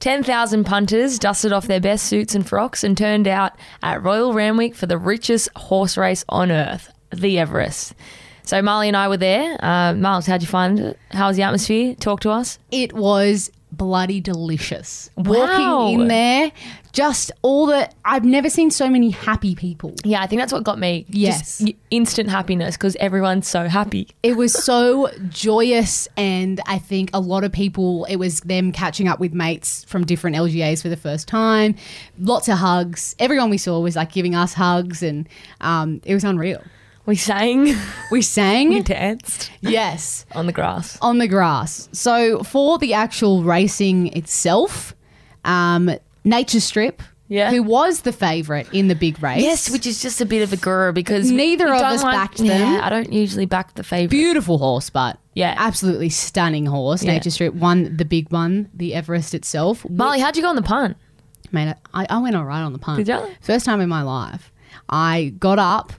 [0.00, 4.74] 10,000 punters dusted off their best suits and frocks and turned out at Royal Randwick
[4.74, 7.94] for the richest horse race on earth, the Everest.
[8.44, 9.56] So Marlee and I were there.
[9.62, 10.98] Uh, how'd you find it?
[11.10, 11.94] How was the atmosphere?
[11.94, 12.58] Talk to us.
[12.70, 15.10] it was bloody delicious.
[15.16, 15.24] Wow.
[15.24, 16.52] Walking in there,
[16.92, 19.94] just all the I've never seen so many happy people.
[20.04, 21.06] Yeah, I think that's what got me.
[21.08, 21.58] Yes.
[21.58, 24.08] Just instant happiness because everyone's so happy.
[24.22, 29.08] It was so joyous, and I think a lot of people, it was them catching
[29.08, 31.74] up with mates from different LGAs for the first time.
[32.18, 33.14] Lots of hugs.
[33.18, 35.28] Everyone we saw was like giving us hugs, and
[35.60, 36.62] um, it was unreal.
[37.06, 37.74] We sang,
[38.10, 38.68] We sang.
[38.74, 40.98] we danced yes, on the grass.
[41.02, 41.88] on the grass.
[41.92, 44.94] So for the actual racing itself,
[45.44, 45.90] um,
[46.24, 47.50] Nature Strip, Yeah.
[47.50, 49.42] who was the favourite in the big race.
[49.42, 52.38] Yes, which is just a bit of a grur because Neither of us like- backed
[52.38, 52.46] them.
[52.46, 54.10] Yeah, I don't usually back the favorite.
[54.10, 55.54] beautiful horse, but Yeah.
[55.56, 57.02] absolutely stunning horse.
[57.02, 57.12] Yeah.
[57.12, 59.84] Nature Strip won the big one, the Everest itself.
[59.88, 60.96] Molly, how'd you go on the punt?
[61.50, 62.98] Mate, I, I went all right on the punt.
[62.98, 63.26] Did ya?
[63.40, 64.52] First time in my life.
[64.88, 65.92] I got up,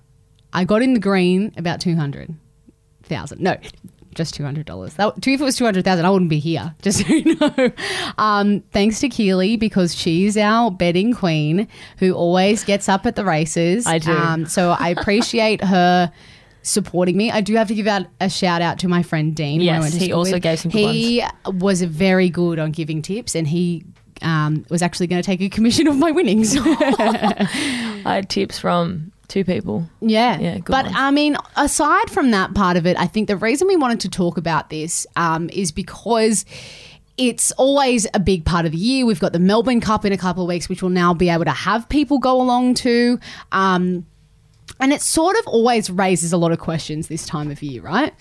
[0.54, 3.40] I got in the green about 200,000.
[3.40, 3.58] No,
[4.16, 4.96] just $200.
[4.96, 7.72] That, if it was 200,000, I wouldn't be here, just so you know.
[8.18, 13.26] Um, thanks to Keely because she's our betting queen who always gets up at the
[13.26, 13.86] races.
[13.86, 14.12] I do.
[14.12, 16.12] Um, so I appreciate her
[16.64, 17.32] supporting me.
[17.32, 19.62] I do have to give out a shout out to my friend Dean.
[19.62, 20.44] Yes, he also with.
[20.44, 23.84] gave some He was very good on giving tips and he
[24.22, 26.56] um, was actually going to take a commission of my winnings.
[26.60, 27.48] I
[28.04, 29.90] had tips from two people.
[30.02, 30.38] yeah.
[30.40, 30.86] Yeah, good but.
[30.94, 34.10] I mean, aside from that part of it, I think the reason we wanted to
[34.10, 36.46] talk about this um, is because
[37.18, 39.06] it's always a big part of the year.
[39.06, 41.46] We've got the Melbourne Cup in a couple of weeks, which we'll now be able
[41.46, 43.20] to have people go along to.
[43.52, 44.06] Um,
[44.80, 48.14] and it sort of always raises a lot of questions this time of year, right?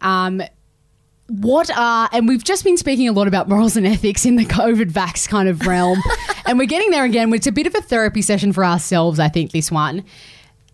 [0.00, 0.42] Um,
[1.28, 4.44] what are and we've just been speaking a lot about morals and ethics in the
[4.44, 6.00] COVID vax kind of realm,
[6.46, 7.32] and we're getting there again.
[7.34, 9.52] It's a bit of a therapy session for ourselves, I think.
[9.52, 10.04] This one,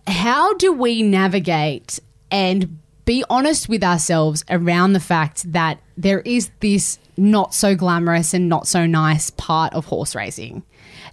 [0.07, 6.51] how do we navigate and be honest with ourselves around the fact that there is
[6.61, 10.63] this not so glamorous and not so nice part of horse racing.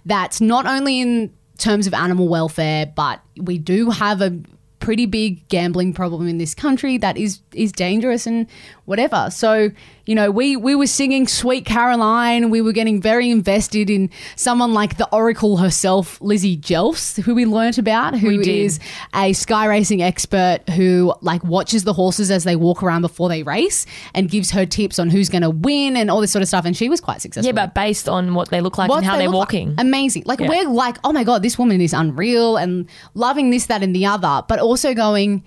[0.06, 4.38] That's not only in terms of animal welfare, but we do have a
[4.78, 8.46] pretty big gambling problem in this country that is is dangerous and
[8.86, 9.28] whatever.
[9.30, 9.70] So,
[10.06, 14.72] you know, we we were singing Sweet Caroline, we were getting very invested in someone
[14.74, 18.80] like the Oracle herself, Lizzie Jelfs, who we learnt about, who is
[19.14, 23.42] a sky racing expert who like watches the horses as they walk around before they
[23.42, 26.48] race and gives her tips on who's going to win and all this sort of
[26.48, 27.46] stuff and she was quite successful.
[27.46, 29.52] Yeah, but based on what they look like What and how they they're look like.
[29.52, 29.74] walking.
[29.78, 30.24] Amazing.
[30.26, 30.48] Like Yeah.
[30.48, 34.06] we're like, oh my god, this woman is unreal and loving this, that, and the
[34.06, 35.44] other, but also going,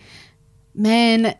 [0.75, 1.35] man,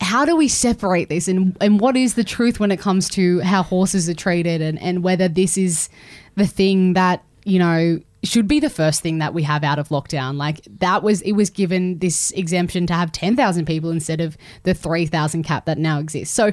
[0.00, 3.40] how do we separate this and and what is the truth when it comes to
[3.40, 5.88] how horses are treated and and whether this is
[6.36, 9.88] the thing that you know should be the first thing that we have out of
[9.88, 14.36] lockdown like that was it was given this exemption to have 10,000 people instead of
[14.64, 16.52] the 3,000 cap that now exists so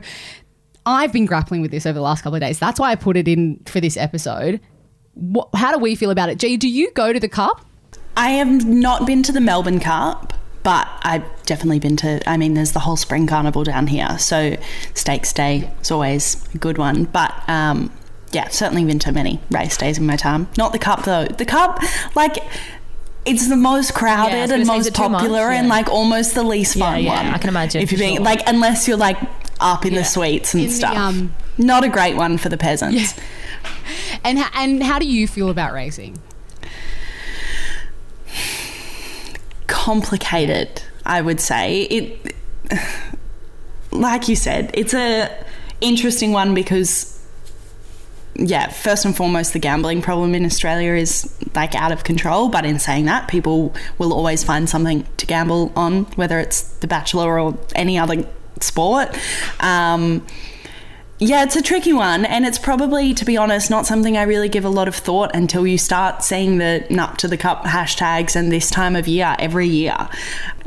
[0.88, 2.60] I've been grappling with this over the last couple of days.
[2.60, 4.62] That's why I put it in for this episode.
[5.16, 6.40] What, how do we feel about it?
[6.40, 7.66] G, do you go to the cup?
[8.16, 10.34] I have not been to the Melbourne Cup,
[10.64, 12.30] but I've definitely been to.
[12.30, 14.56] I mean, there's the whole spring carnival down here, so
[14.94, 17.06] Stakes Day is always a good one.
[17.06, 17.92] But um,
[18.32, 20.48] yeah, certainly been to many race days in my time.
[20.58, 21.26] Not the Cup though.
[21.26, 21.82] The Cup,
[22.16, 22.38] like.
[23.26, 25.20] It's the most crowded was gonna and most it too much?
[25.20, 27.34] popular and like almost the least fun yeah, one.
[27.34, 28.24] I can imagine, If you're being sure.
[28.24, 29.18] like, unless you're like
[29.60, 32.56] up in the suites and In the, stuff, um, not a great one for the
[32.56, 33.20] peasants.
[34.24, 36.18] And and how do you feel about racing?
[39.68, 42.36] complicated i would say it
[43.92, 45.30] like you said it's a
[45.82, 47.14] interesting one because
[48.36, 52.50] yeah first and foremost the gambling problem in australia is like out of control.
[52.50, 56.88] But in saying that people will always find something to gamble on whether it's the
[56.88, 58.26] bachelor or any other
[58.62, 59.18] sport.
[59.60, 60.26] Um,
[61.20, 64.50] yeah, it's a tricky one, and it's probably, to be honest, not something I really
[64.50, 68.36] give a lot of thought until you start seeing the nup to the cup hashtags
[68.36, 69.98] and this time of year every year.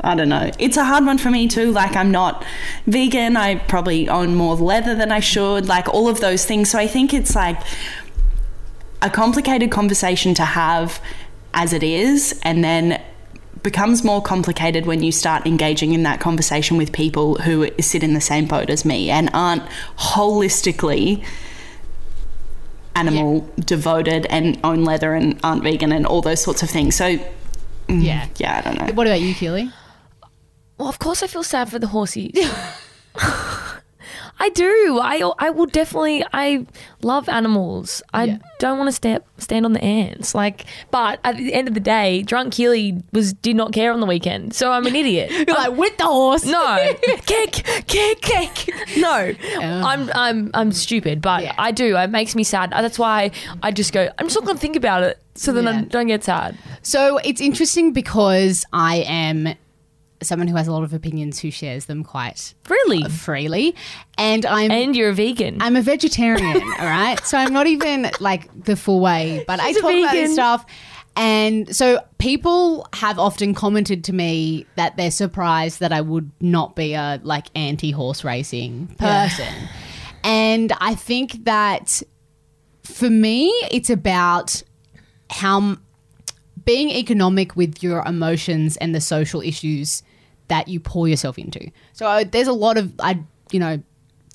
[0.01, 0.51] I don't know.
[0.59, 1.71] It's a hard one for me too.
[1.71, 2.43] Like, I'm not
[2.85, 6.69] vegan, I probably own more leather than I should, like, all of those things.
[6.69, 7.61] So I think it's like
[9.01, 11.01] a complicated conversation to have
[11.53, 13.01] as it is, and then
[13.63, 18.13] becomes more complicated when you start engaging in that conversation with people who sit in
[18.13, 19.63] the same boat as me and aren't
[19.97, 21.23] holistically
[22.95, 26.95] animal devoted and own leather and aren't vegan and all those sorts of things.
[26.95, 27.17] So
[27.87, 28.27] mm, Yeah.
[28.37, 28.93] yeah, I don't know.
[28.93, 29.71] What about you, Keely?
[30.77, 32.35] Well, of course, I feel sad for the horsies.
[34.43, 34.99] I do.
[35.01, 36.23] I I will definitely.
[36.33, 36.65] I
[37.03, 38.01] love animals.
[38.13, 38.37] I Yeah.
[38.59, 40.33] don't want to stand stand on the ants.
[40.33, 43.99] Like, but at the end of the day, drunk Keely was did not care on
[43.99, 45.29] the weekend, so I'm an idiot.
[45.47, 46.43] You're like with the horse.
[46.45, 46.93] No,
[47.25, 47.51] kick,
[47.87, 48.69] kick, kick.
[48.97, 51.53] No, I'm I'm I'm stupid, but Yeah.
[51.57, 51.95] I do.
[51.97, 52.71] It makes me sad.
[52.71, 54.09] That's why I just go.
[54.17, 56.57] I'm just not going to think about it, so then I don't get sad.
[56.81, 59.53] So it's interesting because I am
[60.21, 63.75] someone who has a lot of opinions who shares them quite Really, uh, freely,
[64.17, 65.61] and I'm and you're a vegan.
[65.61, 67.19] I'm a vegetarian, all right?
[67.25, 70.33] So I'm not even like the full way, but I She's a talk about this
[70.33, 70.65] stuff.
[71.15, 76.75] And so people have often commented to me that they're surprised that I would not
[76.75, 79.53] be a like anti horse racing person.
[80.23, 82.01] And I think that
[82.83, 84.63] for me, it's about
[85.29, 85.77] how
[86.63, 90.03] being economic with your emotions and the social issues
[90.51, 91.71] that you pour yourself into.
[91.93, 93.81] So I, there's a lot of I you know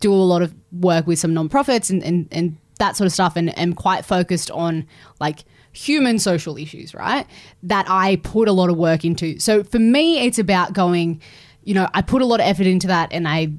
[0.01, 3.37] do a lot of work with some nonprofits and and, and that sort of stuff
[3.37, 4.87] and am quite focused on
[5.21, 7.27] like human social issues, right?
[7.63, 9.39] That I put a lot of work into.
[9.39, 11.21] So for me it's about going,
[11.65, 13.53] you know, I put a lot of effort into that and I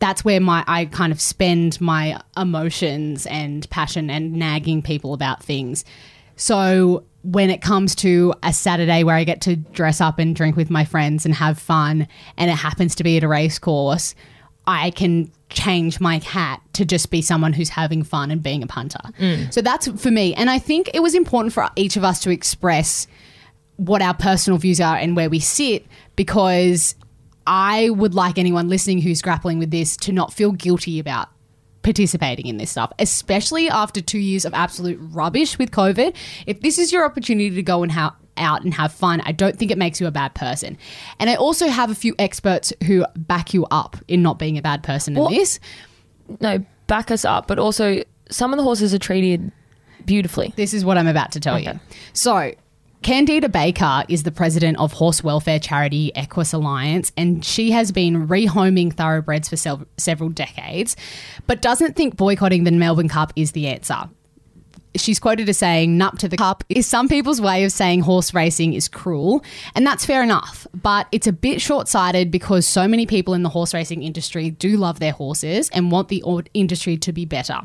[0.00, 5.40] that's where my I kind of spend my emotions and passion and nagging people about
[5.40, 5.84] things.
[6.34, 10.56] So when it comes to a Saturday where I get to dress up and drink
[10.56, 14.14] with my friends and have fun and it happens to be at a race course,
[14.66, 18.66] I can change my hat to just be someone who's having fun and being a
[18.66, 19.00] punter.
[19.18, 19.52] Mm.
[19.52, 20.34] So that's for me.
[20.34, 23.06] And I think it was important for each of us to express
[23.76, 26.94] what our personal views are and where we sit because
[27.46, 31.28] I would like anyone listening who's grappling with this to not feel guilty about
[31.82, 36.14] participating in this stuff, especially after two years of absolute rubbish with COVID.
[36.46, 39.56] If this is your opportunity to go and ha- out and have fun, I don't
[39.58, 40.76] think it makes you a bad person.
[41.18, 44.62] And I also have a few experts who back you up in not being a
[44.62, 45.60] bad person in this.
[46.40, 47.46] no, back us up.
[47.46, 49.50] But also, some of the horses are treated
[50.04, 50.52] beautifully.
[50.56, 51.78] This is what I'm about to tell you.
[52.12, 52.52] So,
[53.02, 58.28] Candida Baker is the president of horse welfare charity Equus Alliance, and she has been
[58.28, 60.96] rehoming thoroughbreds for sev- several decades,
[61.46, 64.10] but doesn't think boycotting the Melbourne Cup is the answer.
[64.96, 68.34] She's quoted as saying, Nup to the cup is some people's way of saying horse
[68.34, 69.44] racing is cruel.
[69.76, 70.66] And that's fair enough.
[70.74, 74.50] But it's a bit short sighted because so many people in the horse racing industry
[74.50, 77.60] do love their horses and want the industry to be better.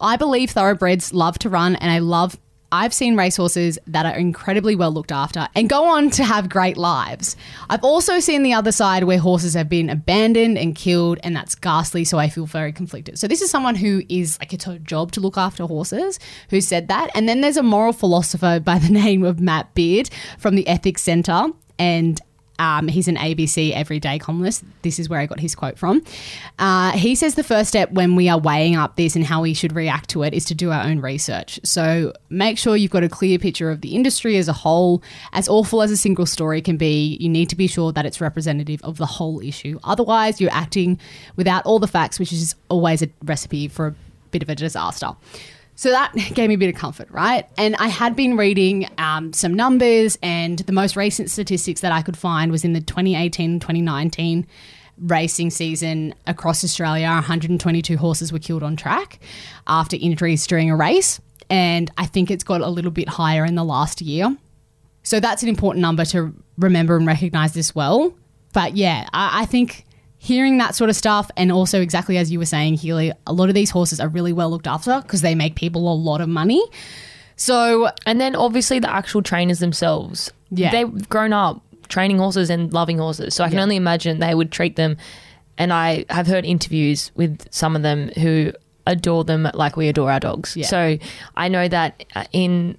[0.00, 2.38] I believe thoroughbreds love to run and I love
[2.72, 6.76] I've seen racehorses that are incredibly well looked after and go on to have great
[6.76, 7.36] lives.
[7.68, 11.54] I've also seen the other side where horses have been abandoned and killed, and that's
[11.54, 12.04] ghastly.
[12.04, 13.18] So I feel very conflicted.
[13.18, 16.18] So this is someone who is like it's job to look after horses
[16.50, 17.10] who said that.
[17.14, 21.02] And then there's a moral philosopher by the name of Matt Beard from the Ethics
[21.02, 21.46] Centre.
[21.78, 22.20] And
[22.60, 24.62] um, he's an ABC everyday columnist.
[24.82, 26.04] This is where I got his quote from.
[26.58, 29.54] Uh, he says the first step when we are weighing up this and how we
[29.54, 31.58] should react to it is to do our own research.
[31.64, 35.02] So make sure you've got a clear picture of the industry as a whole.
[35.32, 38.20] As awful as a single story can be, you need to be sure that it's
[38.20, 39.78] representative of the whole issue.
[39.82, 41.00] Otherwise, you're acting
[41.36, 43.94] without all the facts, which is always a recipe for a
[44.32, 45.16] bit of a disaster.
[45.80, 47.46] So that gave me a bit of comfort, right?
[47.56, 52.02] And I had been reading um, some numbers, and the most recent statistics that I
[52.02, 54.46] could find was in the 2018 2019
[54.98, 59.20] racing season across Australia, 122 horses were killed on track
[59.66, 61.18] after injuries during a race.
[61.48, 64.36] And I think it's got a little bit higher in the last year.
[65.02, 68.12] So that's an important number to remember and recognize as well.
[68.52, 69.86] But yeah, I, I think
[70.22, 73.48] hearing that sort of stuff, and also exactly as you were saying, Keely, a lot
[73.48, 76.28] of these horses are really well looked after because they make people a lot of
[76.28, 76.62] money.
[77.36, 80.30] So And then obviously the actual trainers themselves.
[80.50, 80.70] Yeah.
[80.72, 83.34] They've grown up training horses and loving horses.
[83.34, 83.62] So I can Yeah.
[83.62, 84.98] only imagine they would treat them.
[85.56, 88.52] And I have heard interviews with some of them who
[88.86, 90.54] adore them like we adore our dogs.
[90.54, 90.66] Yeah.
[90.66, 90.98] So
[91.34, 92.76] I know that uh, in,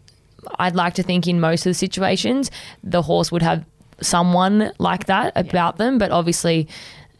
[0.59, 2.51] I'd like to think in most of the situations,
[2.83, 3.65] the horse would have
[3.99, 5.97] someone like that about them.
[5.97, 6.67] But obviously,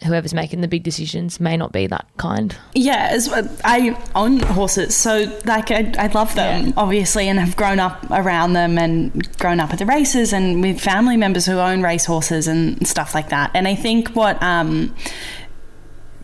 [0.06, 2.56] whoever's making the big decisions may not be that kind.
[2.74, 3.30] Yeah, as
[3.64, 6.74] I own horses, so like I, I love them Yeah.
[6.78, 10.80] obviously, and have grown up around them and grown up at the races and with
[10.82, 13.52] family members who own race horses and stuff like that.
[13.54, 14.96] And I think what um,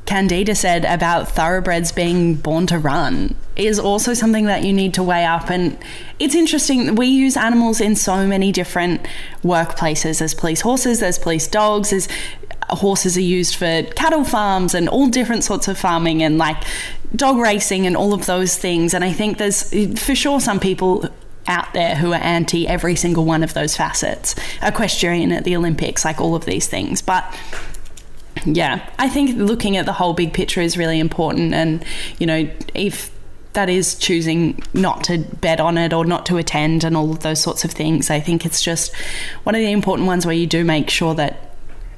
[0.06, 5.04] Candida said about thoroughbreds being born to run is also something that you need to
[5.04, 5.50] weigh up.
[5.50, 5.78] And
[6.18, 9.06] it's interesting, we use animals in so many different
[9.44, 10.20] workplaces.
[10.20, 12.08] There's police horses, there's police dogs, there's
[12.76, 16.62] horses are used for cattle farms and all different sorts of farming and like
[17.16, 18.94] dog racing and all of those things.
[18.94, 21.08] And I think there's for sure some people
[21.48, 24.36] out there who are anti every single one of those facets.
[24.62, 27.02] Equestrian at the Olympics, like all of these things.
[27.02, 27.24] But
[28.46, 31.54] yeah, I think looking at the whole big picture is really important.
[31.54, 31.84] And,
[32.20, 33.12] you know, if
[33.54, 37.22] that is choosing not to bet on it or not to attend and all of
[37.22, 38.94] those sorts of things, I think it's just
[39.44, 41.47] one of the important ones where you do make sure that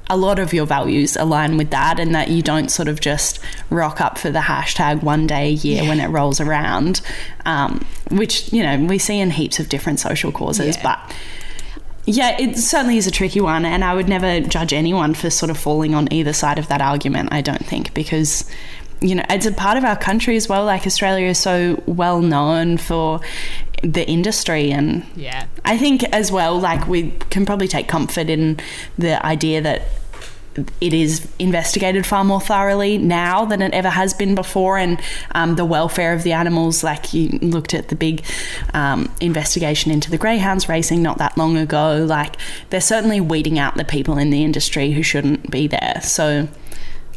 [0.10, 3.40] a lot of your values align with that and that you don't sort of just
[3.70, 7.02] rock up for the hashtag one day a year when it rolls around,
[7.46, 10.76] um, which, you know, we see in heaps of different social causes.
[10.78, 10.84] Yeah.
[10.84, 11.16] But
[12.06, 15.52] yeah, it certainly is a tricky one, and I would never judge anyone for sort
[15.52, 18.50] of falling on either side of that argument, I don't think, because,
[19.00, 20.66] you know, it's a part of our country as well.
[20.66, 23.22] Like, Australia is so well known for
[23.84, 28.60] the industry, and yeah, I think as well, like, we can probably take comfort in
[28.98, 29.84] the idea that
[30.82, 35.00] it is investigated far more thoroughly now than it ever has been before, and
[35.32, 36.84] um, the welfare of the animals.
[36.84, 38.26] Like you looked at the big
[38.74, 42.06] um, investigation into the greyhounds racing not that long ago.
[42.08, 42.36] Like
[42.70, 46.02] they're certainly weeding out the people in the industry who shouldn't be there.
[46.04, 46.48] So,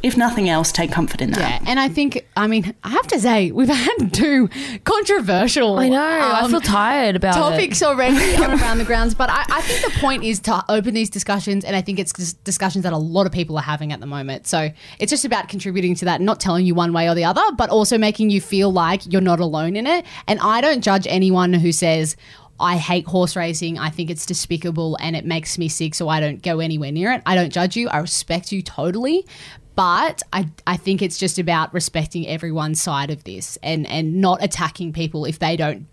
[0.03, 1.62] if nothing else, take comfort in that.
[1.62, 1.71] yeah.
[1.71, 4.49] And I think, I mean, I have to say, we've had two
[4.85, 5.79] controversial.
[5.79, 5.99] I know.
[5.99, 7.85] I um, feel tired about topics it.
[7.85, 9.15] already on around the grounds.
[9.15, 12.12] But I, I think the point is to open these discussions, and I think it's
[12.33, 14.47] discussions that a lot of people are having at the moment.
[14.47, 17.43] So it's just about contributing to that, not telling you one way or the other,
[17.57, 20.05] but also making you feel like you're not alone in it.
[20.27, 22.17] And I don't judge anyone who says.
[22.61, 23.81] I hate horse racing.
[23.81, 27.11] I think it's despicable and it makes me sick, so I don't go anywhere near
[27.11, 27.23] it.
[27.27, 27.88] I don't judge you.
[27.88, 29.27] I respect you totally.
[29.75, 34.43] But I, I think it's just about respecting everyone's side of this and, and not
[34.43, 35.87] attacking people if they don't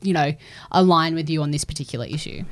[0.00, 0.34] you know,
[0.70, 2.44] align with you on this particular issue.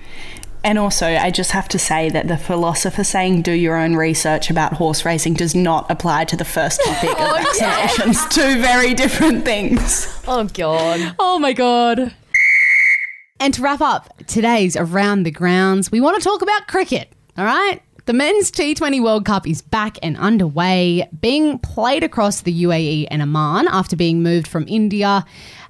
[0.63, 4.51] And also, I just have to say that the philosopher saying do your own research
[4.51, 8.31] about horse racing does not apply to the first topic of vaccinations.
[8.31, 10.23] Two very different things.
[10.29, 11.15] Oh, God.
[11.19, 12.15] Oh my God.
[13.39, 17.09] And to wrap up today's Around the Grounds, we want to talk about cricket,
[17.39, 17.83] all right?
[18.11, 23.23] The Men's T20 World Cup is back and underway, being played across the UAE and
[23.23, 25.25] Oman after being moved from India.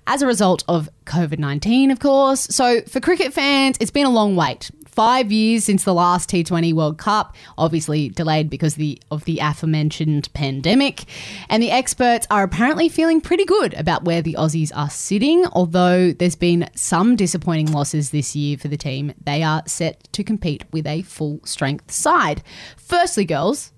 [0.07, 2.41] as a result of COVID 19, of course.
[2.41, 4.70] So, for cricket fans, it's been a long wait.
[5.01, 10.31] Five years since the last T20 World Cup, obviously delayed because the, of the aforementioned
[10.35, 11.05] pandemic.
[11.49, 16.13] And the experts are apparently feeling pretty good about where the Aussies are sitting, although
[16.13, 19.15] there's been some disappointing losses this year for the team.
[19.25, 22.43] They are set to compete with a full strength side.
[22.77, 23.73] Firstly, girls,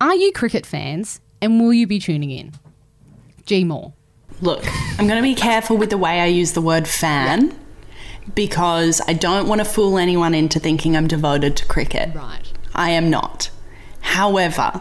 [0.00, 2.52] are you cricket fans and will you be tuning in?
[3.44, 3.92] G Moore.
[4.40, 4.64] Look,
[4.98, 7.54] I'm going to be careful with the way I use the word fan
[8.34, 12.14] because I don't want to fool anyone into thinking I'm devoted to cricket.
[12.14, 12.52] Right.
[12.74, 13.50] I am not.
[14.00, 14.80] However,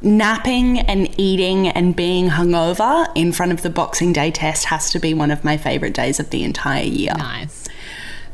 [0.00, 4.98] napping and eating and being hungover in front of the Boxing Day test has to
[4.98, 7.14] be one of my favourite days of the entire year.
[7.16, 7.68] Nice.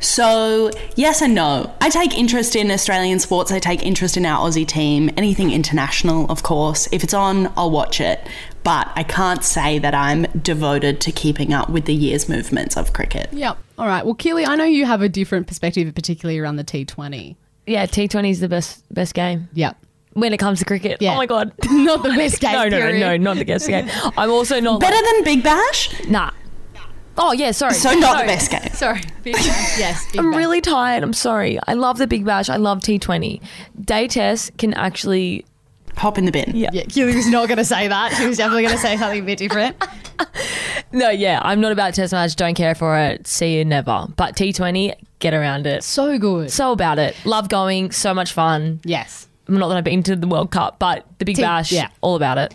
[0.01, 1.73] So, yes and no.
[1.81, 3.51] I take interest in Australian sports.
[3.51, 5.09] I take interest in our Aussie team.
[5.17, 6.87] Anything international, of course.
[6.93, 8.25] If it's on, I'll watch it.
[8.63, 12.93] But I can't say that I'm devoted to keeping up with the year's movements of
[12.93, 13.29] cricket.
[13.31, 13.57] Yep.
[13.77, 14.05] All right.
[14.05, 17.35] Well, Keely, I know you have a different perspective, particularly around the T20.
[17.65, 19.77] Yeah, T20 is the best best game Yep.
[20.13, 20.97] when it comes to cricket.
[21.01, 21.13] Yeah.
[21.13, 21.53] Oh my god.
[21.71, 22.51] Not the best game.
[22.51, 22.99] no, no, no, period.
[22.99, 23.87] no, not the best game.
[24.17, 25.89] I'm also not Better than Big Bash?
[26.09, 26.31] nah.
[27.21, 27.73] Oh yeah, sorry.
[27.73, 28.21] So, not No.
[28.21, 28.61] the best game.
[28.73, 29.01] Sorry.
[29.23, 29.77] Big Bash.
[29.77, 30.05] Yes.
[30.11, 30.37] Big I'm Bash.
[30.37, 31.03] really tired.
[31.03, 31.59] I'm sorry.
[31.67, 32.49] I love the Big Bash.
[32.49, 33.41] I love T20.
[33.83, 35.43] Day test can actually
[35.99, 36.51] Hop in the bin.
[36.55, 36.69] Yeah.
[36.73, 38.13] Yeah, Keely was not going to say that.
[38.13, 39.75] She was definitely going to say something a bit different.
[40.91, 42.35] No, yeah, I'm not about test match.
[42.35, 43.27] Don't care for it.
[43.27, 44.07] See you never.
[44.15, 45.83] But T20, get around it.
[45.83, 46.51] So good.
[46.51, 47.15] So about it.
[47.25, 47.91] Love going.
[47.91, 48.79] So much fun.
[48.83, 49.27] Yes.
[49.47, 51.89] Not that I've been to the World Cup, but the Big T- Bash, yeah.
[52.01, 52.53] all about it.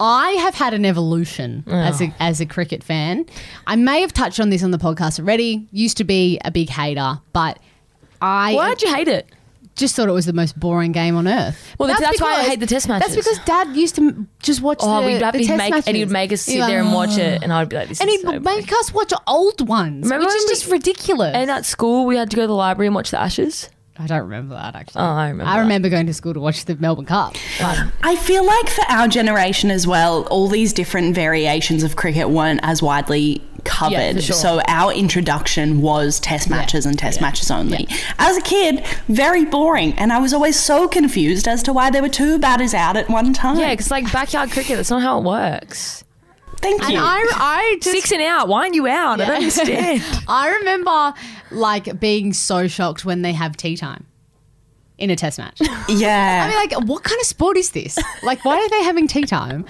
[0.00, 1.72] I have had an evolution oh.
[1.72, 3.26] as a as a cricket fan.
[3.66, 5.66] I may have touched on this on the podcast already.
[5.72, 7.58] Used to be a big hater, but
[8.22, 9.28] I Why did you hate it?
[9.78, 11.74] Just thought it was the most boring game on earth.
[11.78, 13.14] Well, that's why I hate the test matches.
[13.14, 15.86] That's because Dad used to just watch Oh, the, we'd have the test make, matches.
[15.86, 17.44] and he'd make us sit be there and watch it, oh.
[17.44, 20.34] and I'd be like, "This And he'd so make us watch old ones, Remember which
[20.34, 21.34] is we- just ridiculous.
[21.34, 23.70] And at school, we had to go to the library and watch the Ashes.
[24.00, 25.00] I don't remember that actually.
[25.02, 25.62] Oh, I remember I that.
[25.62, 27.34] remember going to school to watch the Melbourne Cup.
[27.60, 32.30] But I feel like for our generation as well, all these different variations of cricket
[32.30, 33.92] weren't as widely covered.
[34.16, 34.36] Yeah, sure.
[34.36, 37.88] So our introduction was test matches and test matches only.
[38.18, 42.02] As a kid, very boring, and I was always so confused as to why there
[42.02, 43.58] were two batters out at one time.
[43.58, 46.04] Yeah, because like backyard cricket, that's not how it works.
[46.60, 46.98] Thank and you.
[46.98, 48.48] I, I just Six and out.
[48.48, 49.20] Why aren't you out?
[49.20, 50.02] I don't understand.
[50.28, 51.14] I remember
[51.50, 54.07] like being so shocked when they have tea time
[54.98, 55.60] in a test match.
[55.88, 57.98] yeah, I mean, like, what kind of sport is this?
[58.22, 59.62] Like, why are they having tea time?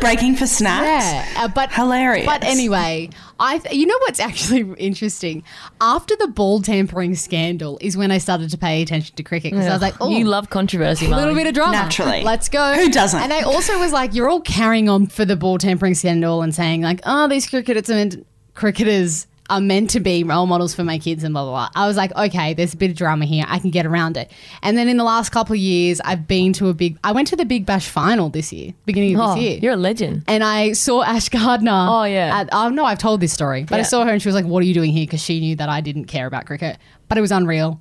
[0.00, 0.86] breaking for snacks.
[0.86, 2.26] Yeah, uh, but Hilarious.
[2.26, 3.10] But anyway,
[3.40, 5.44] I th- you know what's actually interesting?
[5.80, 9.66] After the ball tampering scandal is when I started to pay attention to cricket because
[9.66, 11.72] I was like, oh, you love controversy, a little bit of drama.
[11.72, 12.22] Naturally.
[12.22, 12.74] Let's go.
[12.74, 13.20] Who doesn't?
[13.20, 16.54] And I also was like, you're all carrying on for the ball tampering scandal and
[16.54, 18.18] saying like, oh, these cricketers are
[18.54, 21.68] cricketers are meant to be role models for my kids and blah blah blah.
[21.82, 23.44] I was like, okay, there's a bit of drama here.
[23.48, 24.30] I can get around it.
[24.62, 26.98] And then in the last couple of years, I've been to a big.
[27.02, 29.58] I went to the Big Bash final this year, beginning of Oh, this year.
[29.62, 30.24] you're a legend.
[30.28, 31.70] and I saw Ash Gardner.
[31.88, 32.40] Oh, yeah.
[32.40, 34.44] At, oh no, I've told this story, but I saw her and she was like,
[34.44, 36.76] "What are you doing here?" Because she knew that I didn't care about cricket,
[37.08, 37.80] but it was unreal.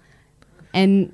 [0.73, 1.13] And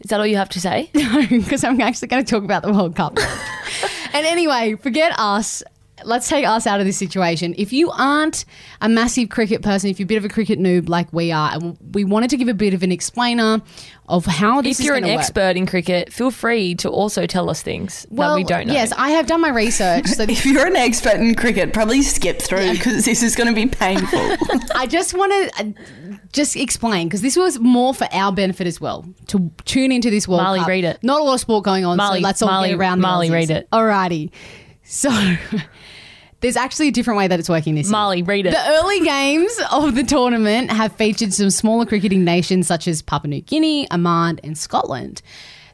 [0.00, 0.90] Is that all you have to say?
[0.94, 3.18] no, because I'm actually going to talk about the World Cup.
[4.12, 5.62] and anyway, forget us.
[6.04, 7.54] Let's take us out of this situation.
[7.58, 8.44] If you aren't
[8.80, 11.52] a massive cricket person, if you're a bit of a cricket noob like we are,
[11.52, 13.60] and we wanted to give a bit of an explainer
[14.08, 15.18] of how this if you're an work.
[15.18, 18.72] expert in cricket, feel free to also tell us things that we don't know.
[18.74, 20.06] Yes, I have done my research.
[20.06, 23.54] So If you're an expert in cricket, probably skip through because this is going to
[23.54, 24.18] be painful.
[24.74, 28.80] I just want to uh, just explain because this was more for our benefit as
[28.80, 30.68] well to tune into this World Marlee, Cup.
[30.68, 30.98] read it.
[31.02, 33.00] Not a lot of sport going on, Marlee- so let's all Marlee- get around.
[33.00, 33.32] the Marlee, Aussies.
[33.32, 33.70] read it.
[33.70, 34.30] Alrighty.
[34.92, 35.10] So
[36.40, 37.94] there's actually a different way that it's working this year.
[37.94, 38.50] Marlee, read it.
[38.50, 43.30] The early games of the tournament have featured some smaller cricketing nations such as Papua
[43.30, 45.22] New Guinea, Oman, and Scotland.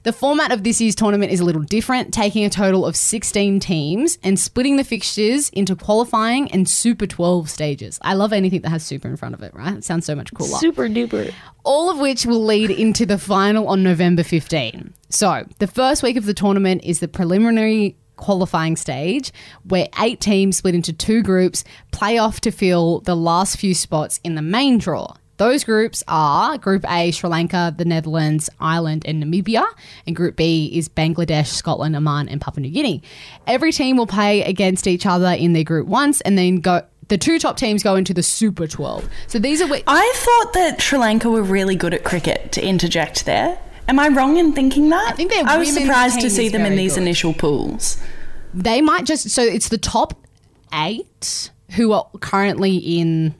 [0.05, 3.59] The format of this year's tournament is a little different, taking a total of 16
[3.59, 7.99] teams and splitting the fixtures into qualifying and Super 12 stages.
[8.01, 9.77] I love anything that has super in front of it, right?
[9.77, 11.35] It sounds so much cooler Super duper.
[11.64, 14.95] all of which will lead into the final on November 15.
[15.11, 19.33] So, the first week of the tournament is the preliminary qualifying stage
[19.64, 24.21] where eight teams split into two groups play off to fill the last few spots
[24.23, 25.14] in the main draw.
[25.39, 29.64] Those groups are Group A, Sri Lanka, the Netherlands, Ireland, and Namibia.
[30.05, 33.03] And Group B is Bangladesh, Scotland, Oman, and Papua New Guinea.
[33.47, 36.83] Every team will play against each other in their group once and then go.
[37.07, 39.09] The two top teams go into the Super 12.
[39.29, 39.69] So these are.
[39.87, 43.59] I thought that Sri Lanka were really good at cricket, to interject there.
[43.89, 45.12] Am I wrong in thinking that?
[45.12, 47.03] I think their I was surprised to see them in these good.
[47.03, 47.97] initial pools.
[48.55, 50.14] they might just so it's the top
[50.74, 53.34] eight who are currently in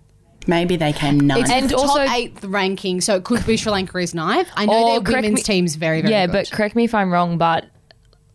[0.47, 1.43] Maybe they came ninth.
[1.43, 4.49] it's And the also- top eighth ranking, so it could be Sri Lanka is ninth.
[4.57, 6.33] I know their women's me- team's very, very yeah, good.
[6.33, 7.67] but correct me if I'm wrong, but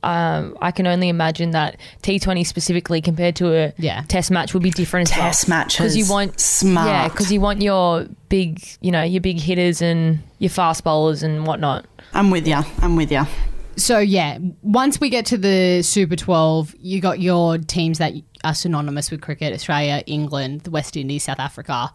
[0.04, 4.04] um, I can only imagine that T20 specifically compared to a Yeah.
[4.08, 5.28] test match would be different as well.
[5.28, 6.88] Test matches, because you want smart.
[6.88, 11.24] yeah, because you want your big, you know, your big hitters and your fast bowlers
[11.24, 11.86] and whatnot.
[12.14, 12.60] I'm with you.
[12.82, 13.26] I'm with you.
[13.76, 18.54] So yeah, once we get to the Super 12, you got your teams that are
[18.54, 21.92] synonymous with cricket: Australia, England, the West Indies, South Africa,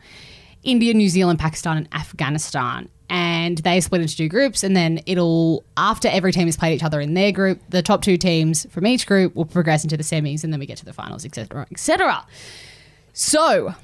[0.65, 2.89] India, New Zealand, Pakistan, and Afghanistan.
[3.11, 6.85] And they split into two groups, and then it'll after every team has played each
[6.85, 10.03] other in their group, the top two teams from each group will progress into the
[10.03, 12.27] semis, and then we get to the finals, etc., etc.
[13.15, 13.75] So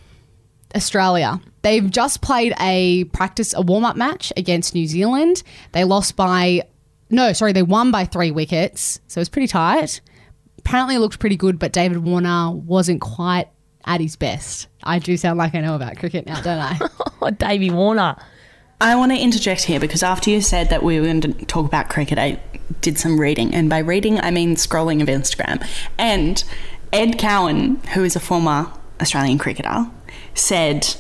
[0.75, 1.41] Australia.
[1.63, 5.43] They've just played a practice, a warm up match against New Zealand.
[5.73, 6.63] They lost by,
[7.11, 9.01] no, sorry, they won by three wickets.
[9.07, 10.01] So it was pretty tight.
[10.59, 13.49] Apparently it looked pretty good, but David Warner wasn't quite
[13.85, 14.69] at his best.
[14.83, 16.59] I do sound like I know about cricket now, don't
[17.23, 17.31] I?
[17.39, 18.17] Davey Warner.
[18.85, 21.65] I want to interject here because after you said that we were going to talk
[21.65, 22.39] about cricket, I
[22.83, 23.55] did some reading.
[23.55, 25.67] And by reading, I mean scrolling of Instagram.
[25.97, 26.45] And
[26.93, 28.71] Ed Cowan, who is a former
[29.01, 29.87] Australian cricketer,
[30.35, 30.97] said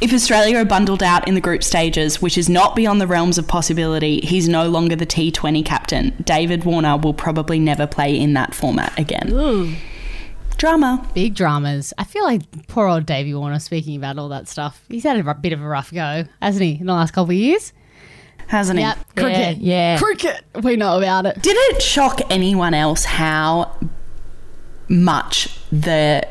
[0.00, 3.38] if Australia are bundled out in the group stages, which is not beyond the realms
[3.38, 6.16] of possibility, he's no longer the T20 captain.
[6.24, 9.76] David Warner will probably never play in that format again.
[10.58, 11.06] Drama.
[11.14, 11.94] Big dramas.
[11.98, 14.84] I feel like poor old Davey Warner speaking about all that stuff.
[14.88, 17.36] He's had a bit of a rough go, hasn't he, in the last couple of
[17.36, 17.72] years?
[18.48, 18.84] Hasn't he?
[18.84, 18.98] Yep.
[19.16, 19.58] Cricket.
[19.58, 19.98] yeah.
[19.98, 20.44] Cricket.
[20.62, 21.40] We know about it.
[21.42, 23.76] Did it shock anyone else how
[24.88, 26.26] much the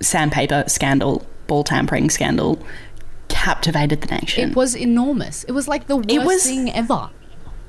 [0.00, 2.58] sandpaper scandal, ball tampering scandal,
[3.28, 4.50] captivated the nation?
[4.50, 5.44] It was enormous.
[5.44, 7.10] It was like the worst was- thing ever.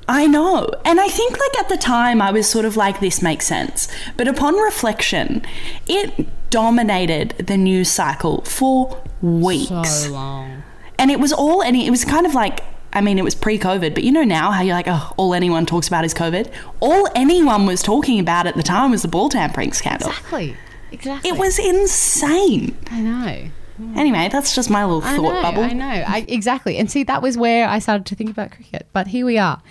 [0.07, 0.69] I know.
[0.83, 3.87] And I think, like, at the time, I was sort of like, this makes sense.
[4.17, 5.43] But upon reflection,
[5.87, 10.03] it dominated the news cycle for weeks.
[10.03, 10.63] So long.
[10.99, 12.61] And it was all any, it was kind of like,
[12.93, 15.33] I mean, it was pre COVID, but you know now how you're like, oh, all
[15.33, 16.51] anyone talks about is COVID?
[16.79, 20.09] All anyone was talking about at the time was the ball tampering scandal.
[20.09, 20.55] Exactly.
[20.91, 21.29] Exactly.
[21.29, 22.77] It was insane.
[22.89, 23.49] I know.
[23.95, 25.41] Anyway, that's just my little I thought know.
[25.41, 25.63] bubble.
[25.63, 25.85] I know.
[25.85, 26.77] I, exactly.
[26.77, 28.87] And see, that was where I started to think about cricket.
[28.93, 29.61] But here we are.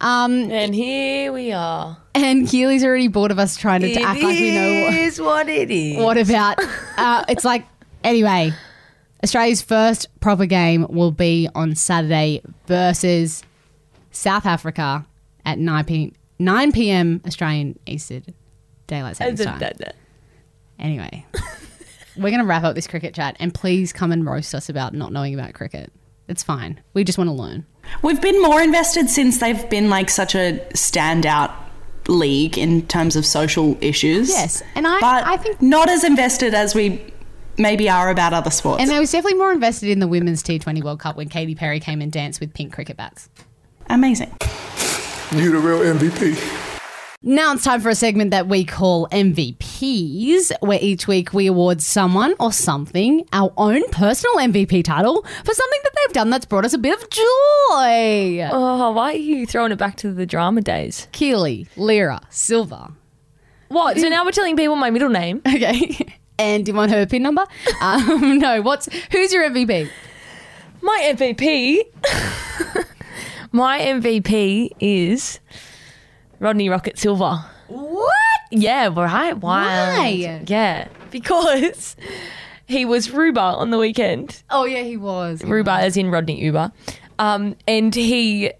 [0.00, 1.96] Um, And here we are.
[2.14, 5.20] and Keely's already bored of us trying to, to act like we know what, is
[5.20, 5.96] what it is.
[5.96, 6.58] what about.
[6.98, 7.64] Uh, it's like,
[8.02, 8.52] anyway,
[9.22, 13.42] Australia's first proper game will be on Saturday versus
[14.10, 15.06] South Africa
[15.46, 16.12] at 9 p.m.
[16.38, 17.20] 9 p.m.
[17.26, 18.24] Australian Eastern
[18.86, 19.62] Daylight Savings Time.
[20.78, 21.24] Anyway,
[22.16, 24.94] we're going to wrap up this cricket chat and please come and roast us about
[24.94, 25.92] not knowing about cricket.
[26.28, 26.80] It's fine.
[26.94, 27.66] We just want to learn.
[28.02, 31.52] We've been more invested since they've been like such a standout
[32.08, 34.28] league in terms of social issues.
[34.30, 37.02] Yes, and I- but I think- not as invested as we
[37.58, 38.82] maybe are about other sports.
[38.82, 41.78] And I was definitely more invested in the Women's T20 World Cup when Katy Perry
[41.80, 43.28] came and danced with pink cricket bats.
[43.90, 44.32] Amazing.
[45.32, 46.72] You the real MVP.
[47.26, 51.80] Now it's time for a segment that we call MVPs, where each week we award
[51.80, 56.66] someone or something our own personal MVP title for something that they've done that's brought
[56.66, 58.46] us a bit of joy.
[58.52, 61.08] Oh, why are you throwing it back to the drama days?
[61.12, 62.92] Keely, Lyra, Silva.
[63.68, 63.98] What?
[63.98, 65.40] So now we're telling people my middle name.
[65.48, 66.18] Okay.
[66.38, 67.46] And do you want her pin number?
[67.80, 68.60] um, no.
[68.60, 69.88] What's who's your MVP?
[70.82, 71.84] My MVP.
[73.52, 75.40] my MVP is
[76.40, 77.44] Rodney Rocket Silva.
[77.68, 78.12] What?
[78.50, 79.36] Yeah, right.
[79.36, 79.42] Wild.
[79.42, 80.40] Why?
[80.46, 81.96] Yeah, because
[82.66, 84.42] he was R-Uber on the weekend.
[84.50, 85.40] Oh yeah, he was.
[85.42, 85.84] He R-Uber, was.
[85.84, 86.72] as in Rodney Uber.
[87.18, 88.52] Um, and he,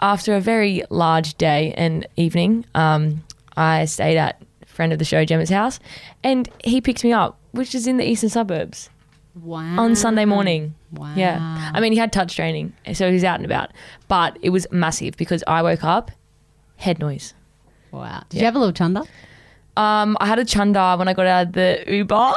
[0.00, 3.22] after a very large day and evening, um,
[3.56, 5.78] I stayed at friend of the show, Gemma's house,
[6.24, 8.88] and he picked me up, which is in the eastern suburbs
[9.40, 9.78] Wow.
[9.80, 10.74] on Sunday morning.
[10.92, 11.12] Wow.
[11.16, 11.70] Yeah.
[11.74, 13.70] I mean, he had touch training, so he was out and about,
[14.08, 16.10] but it was massive because I woke up,
[16.80, 17.34] head noise.
[17.92, 18.22] Wow.
[18.28, 19.02] Did you have a little chunder?
[19.76, 22.14] Um, I had a chunder when I got out of the Uber.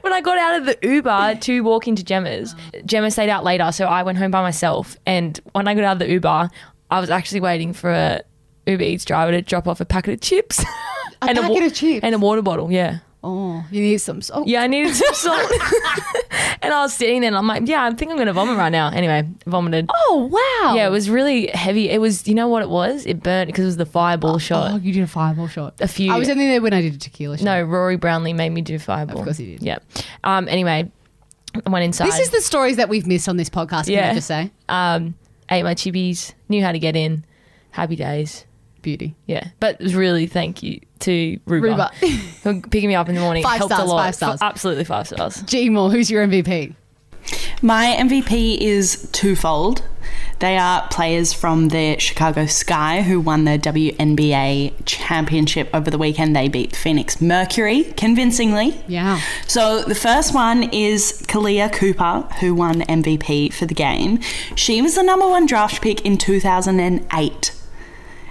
[0.00, 2.54] when I got out of the Uber to walk into Gemma's,
[2.86, 4.96] Gemma stayed out later, so I went home by myself.
[5.04, 6.48] And when I got out of the Uber,
[6.90, 8.22] I was actually waiting for a
[8.66, 10.64] Uber Eats driver to drop off a packet of chips.
[11.20, 12.04] A and packet of chips?
[12.04, 13.00] And a water bottle, yeah.
[13.24, 14.46] Oh, you need some salt.
[14.46, 15.50] Yeah, I needed some salt.
[16.62, 18.56] and I was sitting there and I'm like, yeah, I think I'm going to vomit
[18.56, 18.90] right now.
[18.90, 19.90] Anyway, vomited.
[19.92, 20.74] Oh wow.
[20.76, 21.90] Yeah, it was really heavy.
[21.90, 23.04] It was, you know what it was?
[23.06, 24.70] It burnt because it was the fireball shot.
[24.72, 25.74] Oh, you did a fireball shot.
[25.80, 26.12] A few.
[26.12, 27.44] I was only there when I did a tequila shot.
[27.44, 29.18] No, Rory Brownlee made me do fireball.
[29.18, 29.62] Of course he did.
[29.62, 29.78] Yeah.
[30.22, 30.46] Um.
[30.48, 30.88] Anyway,
[31.66, 32.06] I went inside.
[32.06, 33.84] This is the stories that we've missed on this podcast.
[33.86, 34.10] Can Yeah.
[34.10, 34.50] I just say?
[34.68, 35.14] um.
[35.50, 36.34] Ate my chibis.
[36.48, 37.24] Knew how to get in.
[37.70, 38.44] Happy days.
[38.88, 39.14] Beauty.
[39.26, 41.90] Yeah, but really, thank you to R-Uber, R-Uber.
[42.42, 43.42] for picking me up in the morning.
[43.42, 44.04] Five helped stars, a lot.
[44.04, 44.38] five stars.
[44.40, 45.42] absolutely five stars.
[45.42, 46.74] G Moore, who's your MVP?
[47.60, 49.82] My MVP is twofold.
[50.38, 56.36] They are players from the Chicago Sky who won the WNBA championship over the weekend.
[56.36, 58.80] They beat Phoenix Mercury convincingly.
[58.86, 59.20] Yeah.
[59.48, 64.20] So the first one is Kahleah Copper, who won MVP for the game.
[64.54, 67.57] She was the number one draft pick in 2008.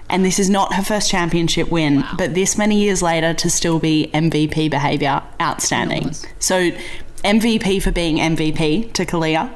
[0.09, 3.79] And this is not her first championship win, but this many years later to still
[3.79, 6.11] be MVP behaviour, outstanding.
[6.39, 6.71] So
[7.23, 9.53] MVP for being MVP to Kahleah.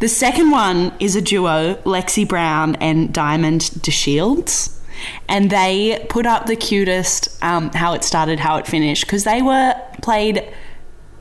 [0.00, 4.78] The second one is a duo, Lexie Brown and Diamond DeShields.
[5.28, 9.42] And they put up the cutest um, how it started, how it finished, because they
[9.42, 10.46] were played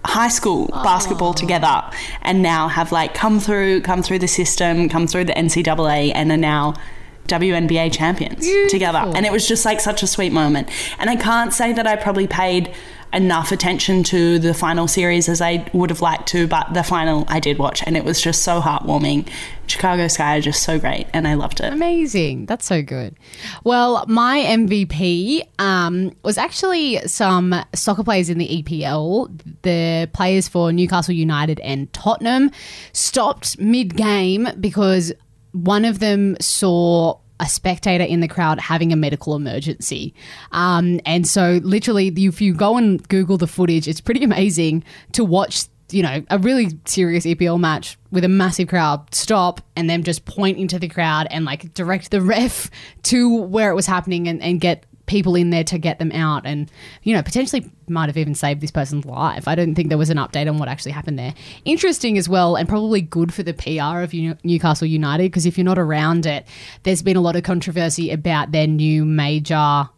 [0.05, 1.81] high school basketball together
[2.23, 6.29] and now have like come through come through the system come through the ncaa and
[6.29, 6.73] are now
[7.27, 8.99] WNBA champions together.
[8.99, 10.69] And it was just like such a sweet moment.
[10.99, 12.73] And I can't say that I probably paid
[13.13, 17.25] enough attention to the final series as I would have liked to, but the final
[17.27, 19.29] I did watch and it was just so heartwarming.
[19.67, 21.71] Chicago Sky are just so great and I loved it.
[21.71, 22.47] Amazing.
[22.47, 23.15] That's so good.
[23.63, 29.39] Well, my MVP um, was actually some soccer players in the EPL.
[29.61, 32.51] The players for Newcastle United and Tottenham
[32.91, 35.13] stopped mid game because
[35.53, 40.13] one of them saw a spectator in the crowd having a medical emergency.
[40.51, 44.83] Um, and so, literally, if you go and Google the footage, it's pretty amazing
[45.13, 49.89] to watch you know, a really serious EPL match with a massive crowd stop and
[49.89, 52.69] then just point into the crowd and like direct the ref
[53.03, 56.45] to where it was happening and, and get people in there to get them out
[56.45, 56.71] and,
[57.03, 59.47] you know, potentially might have even saved this person's life.
[59.47, 61.33] I don't think there was an update on what actually happened there.
[61.65, 65.65] Interesting as well and probably good for the PR of Newcastle United because if you're
[65.65, 66.47] not around it,
[66.83, 69.89] there's been a lot of controversy about their new major,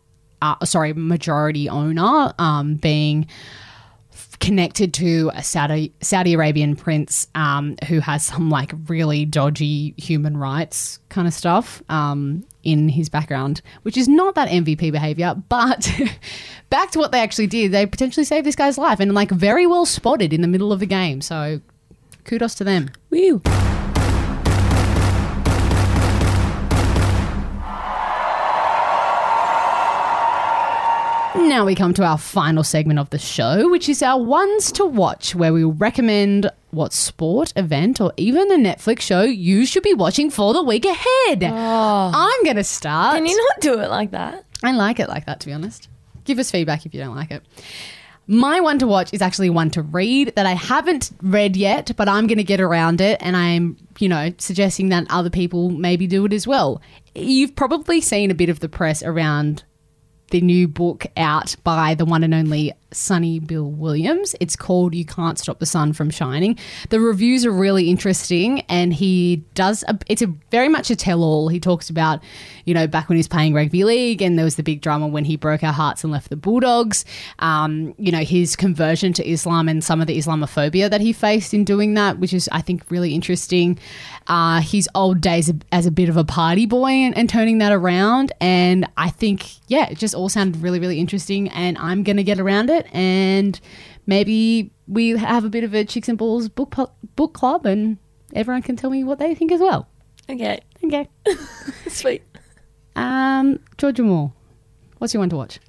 [0.42, 3.28] uh, sorry, majority owner um, being
[4.40, 10.38] connected to a Saudi Saudi Arabian prince um, who has some like really dodgy human
[10.38, 15.36] rights kind of stuff um, in his background, which is not that MVP behavior.
[15.50, 15.90] But
[16.70, 19.68] back to what they actually did, they potentially saved this guy's life and like very
[19.68, 21.22] well spotted in the middle of the game.
[21.22, 21.62] So
[22.24, 22.90] kudos to them.
[23.10, 23.42] Woo.
[31.46, 34.84] Now we come to our final segment of the show, which is our ones to
[34.84, 39.94] watch, where we recommend what sport, event, or even a Netflix show you should be
[39.94, 41.44] watching for the week ahead.
[41.44, 42.12] Oh.
[42.14, 43.16] I'm going to start.
[43.16, 44.44] Can you not do it like that?
[44.64, 45.88] I like it like that, to be honest.
[46.26, 47.44] Give us feedback if you don't like it.
[48.28, 52.10] My one to watch is actually one to read that I haven't read yet, but
[52.10, 56.08] I'm going to get around it and I'm, you know, suggesting that other people maybe
[56.08, 56.82] do it as well.
[57.14, 59.64] You've probably seen a bit of the press around
[60.32, 64.36] the new book out by the one and only Sonny Bill Williams.
[64.40, 66.58] It's called You Can't Stop the Sun from Shining.
[66.90, 71.24] The reviews are really interesting and he does a, it's a very much a tell
[71.24, 71.50] all.
[71.50, 72.24] He talks about,
[72.64, 75.08] you know, back when he was playing rugby league and there was the big drama
[75.08, 77.06] when he broke our hearts and left the Bulldogs.
[77.40, 81.54] Um, you know, his conversion to Islam and some of the Islamophobia that he faced
[81.54, 83.78] in doing that, which is I think really interesting.
[84.28, 87.72] Uh, his old days as a bit of a party boy and, and turning that
[87.72, 92.18] around and I think yeah, it just all sounded really really interesting and I'm going
[92.18, 93.60] to get around it and
[94.08, 97.98] maybe we have a bit of a Chicks and Balls book pu- book club, and
[98.34, 99.88] everyone can tell me what they think as well.
[100.30, 101.08] Okay, Okay.
[101.88, 102.22] sweet.
[102.96, 104.32] Um, Georgia Moore,
[105.00, 105.60] what's your one to watch?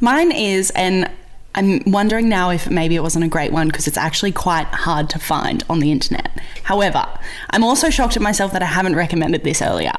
[0.00, 1.10] Mine is, and
[1.54, 5.10] I'm wondering now if maybe it wasn't a great one because it's actually quite hard
[5.10, 6.30] to find on the internet.
[6.62, 7.06] However,
[7.50, 9.92] I'm also shocked at myself that I haven't recommended this earlier.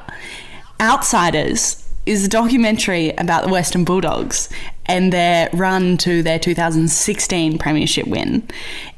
[0.80, 4.48] Outsiders is a documentary about the Western Bulldogs
[4.86, 8.48] and their run to their 2016 Premiership win.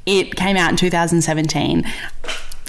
[0.07, 1.85] It came out in 2017.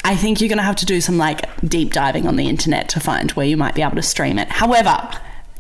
[0.04, 2.90] I think you're going to have to do some like deep diving on the internet
[2.90, 4.50] to find where you might be able to stream it.
[4.50, 5.10] However,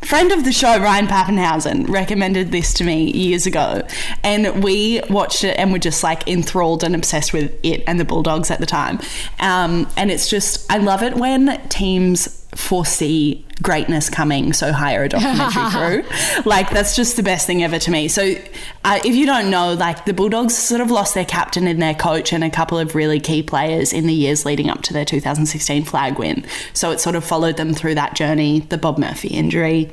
[0.06, 3.82] friend of the show Ryan Pappenhausen recommended this to me years ago
[4.24, 8.06] and we watched it and were just like enthralled and obsessed with it and the
[8.06, 8.99] Bulldogs at the time.
[9.39, 15.10] Um, and it's just I love it when teams foresee greatness coming so hire a
[15.10, 18.08] documentary crew like that's just the best thing ever to me.
[18.08, 18.36] So
[18.84, 21.93] uh, if you don't know like the bulldogs sort of lost their captain and their
[21.93, 25.06] coach and a couple of really key players in the years leading up to their
[25.06, 26.45] 2016 flag win.
[26.74, 29.91] So it sort of followed them through that journey the bob murphy injury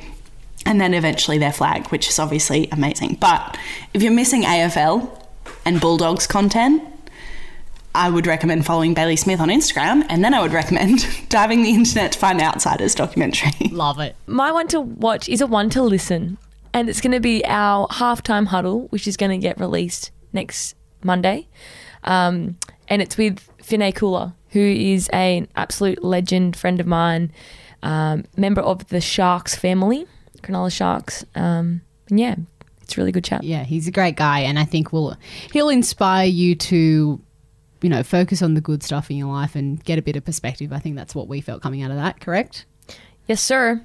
[0.67, 3.17] and then eventually their flag which is obviously amazing.
[3.21, 3.57] But
[3.95, 5.09] if you're missing afl
[5.65, 6.83] and bulldogs content
[7.95, 11.70] I would recommend following Bailey Smith on Instagram, and then I would recommend diving the
[11.70, 13.53] internet to find the Outsiders documentary.
[13.70, 14.16] Love it.
[14.26, 16.38] My one to watch is a one to listen,
[16.72, 20.74] and it's going to be our halftime huddle, which is going to get released next
[21.03, 21.49] Monday.
[22.05, 22.57] Um,
[22.88, 27.32] and it's with Fine Kula, who is an absolute legend friend of mine,
[27.82, 30.07] um, member of the Sharks family,
[30.43, 31.24] Cronulla Sharks.
[31.34, 32.36] Um, and yeah,
[32.82, 33.45] it's a really good chat.
[33.45, 35.16] Yeah, he's a great guy, and I think will
[35.53, 37.20] he'll inspire you to,
[37.83, 40.24] you know, focus on the good stuff in your life and get a bit of
[40.24, 40.72] perspective.
[40.72, 42.20] I think that's what we felt coming out of that.
[42.20, 42.64] Correct?
[43.26, 43.83] Yes, sir.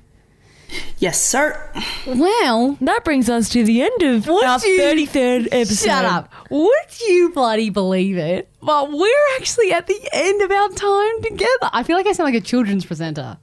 [0.98, 1.72] Yes, sir.
[2.06, 5.86] Well, That brings us to the end of Would our 33rd episode.
[5.88, 6.30] shut up.
[6.50, 8.50] Would you bloody believe it?
[8.62, 11.70] But we're actually at the end of our time together.
[11.72, 13.38] I feel like I sound like a children's presenter.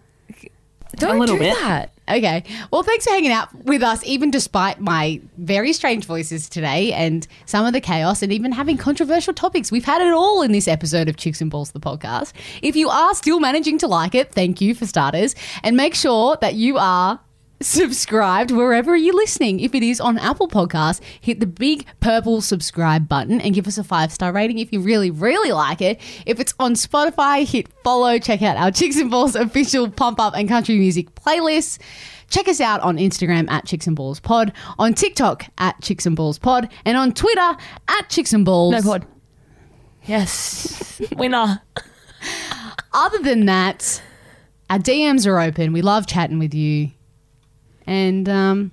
[0.97, 1.55] Don't A little do bit.
[1.57, 1.94] that.
[2.07, 2.45] Okay.
[2.71, 7.27] Well, thanks for hanging out with us, even despite my very strange voices today and
[7.47, 9.73] some of the chaos and even having controversial topics.
[9.73, 12.35] We've had it all in this episode of Chicks and Balls, the podcast.
[12.61, 15.35] If you are still managing to like it, thank you for starters.
[15.63, 17.21] And make sure that you are
[17.61, 19.61] subscribed wherever you're listening.
[19.61, 23.79] If it is on Apple Podcasts, hit the big purple subscribe button and give us
[23.79, 26.01] a five star rating if you really, really like it.
[26.27, 28.19] If it's on Spotify, hit follow.
[28.19, 31.79] Check out our Chicks and Balls official pump up and country music playlists.
[32.31, 36.17] Check us out on Instagram at Chicks and Balls Pod, on TikTok at Chicks and
[36.17, 37.57] Balls Pod, and on Twitter
[37.89, 38.73] at Chicks and Balls.
[38.73, 39.07] No pod.
[40.05, 41.01] Yes.
[41.17, 41.63] Winner.
[42.93, 44.03] Other than that,
[44.71, 45.73] our DMs are open.
[45.73, 46.91] We love chatting with you.
[47.87, 48.73] And um,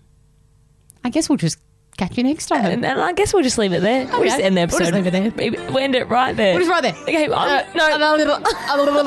[1.04, 1.58] I guess we'll just
[1.98, 2.66] catch you next time.
[2.66, 4.08] And, and I guess we'll just leave it there.
[4.08, 4.80] We'll just end the episode.
[4.80, 5.32] We'll just leave it there.
[5.36, 6.56] Maybe we'll end it right there.
[6.56, 7.04] We'll just right there.
[7.04, 7.32] Okay, um,
[7.76, 7.84] no.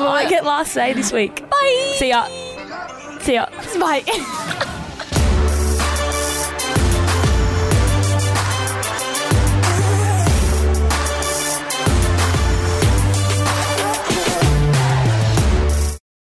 [0.07, 1.47] I get last say this week.
[1.49, 1.93] Bye.
[1.97, 2.27] See ya.
[3.19, 3.47] See ya.
[3.79, 4.65] Bye.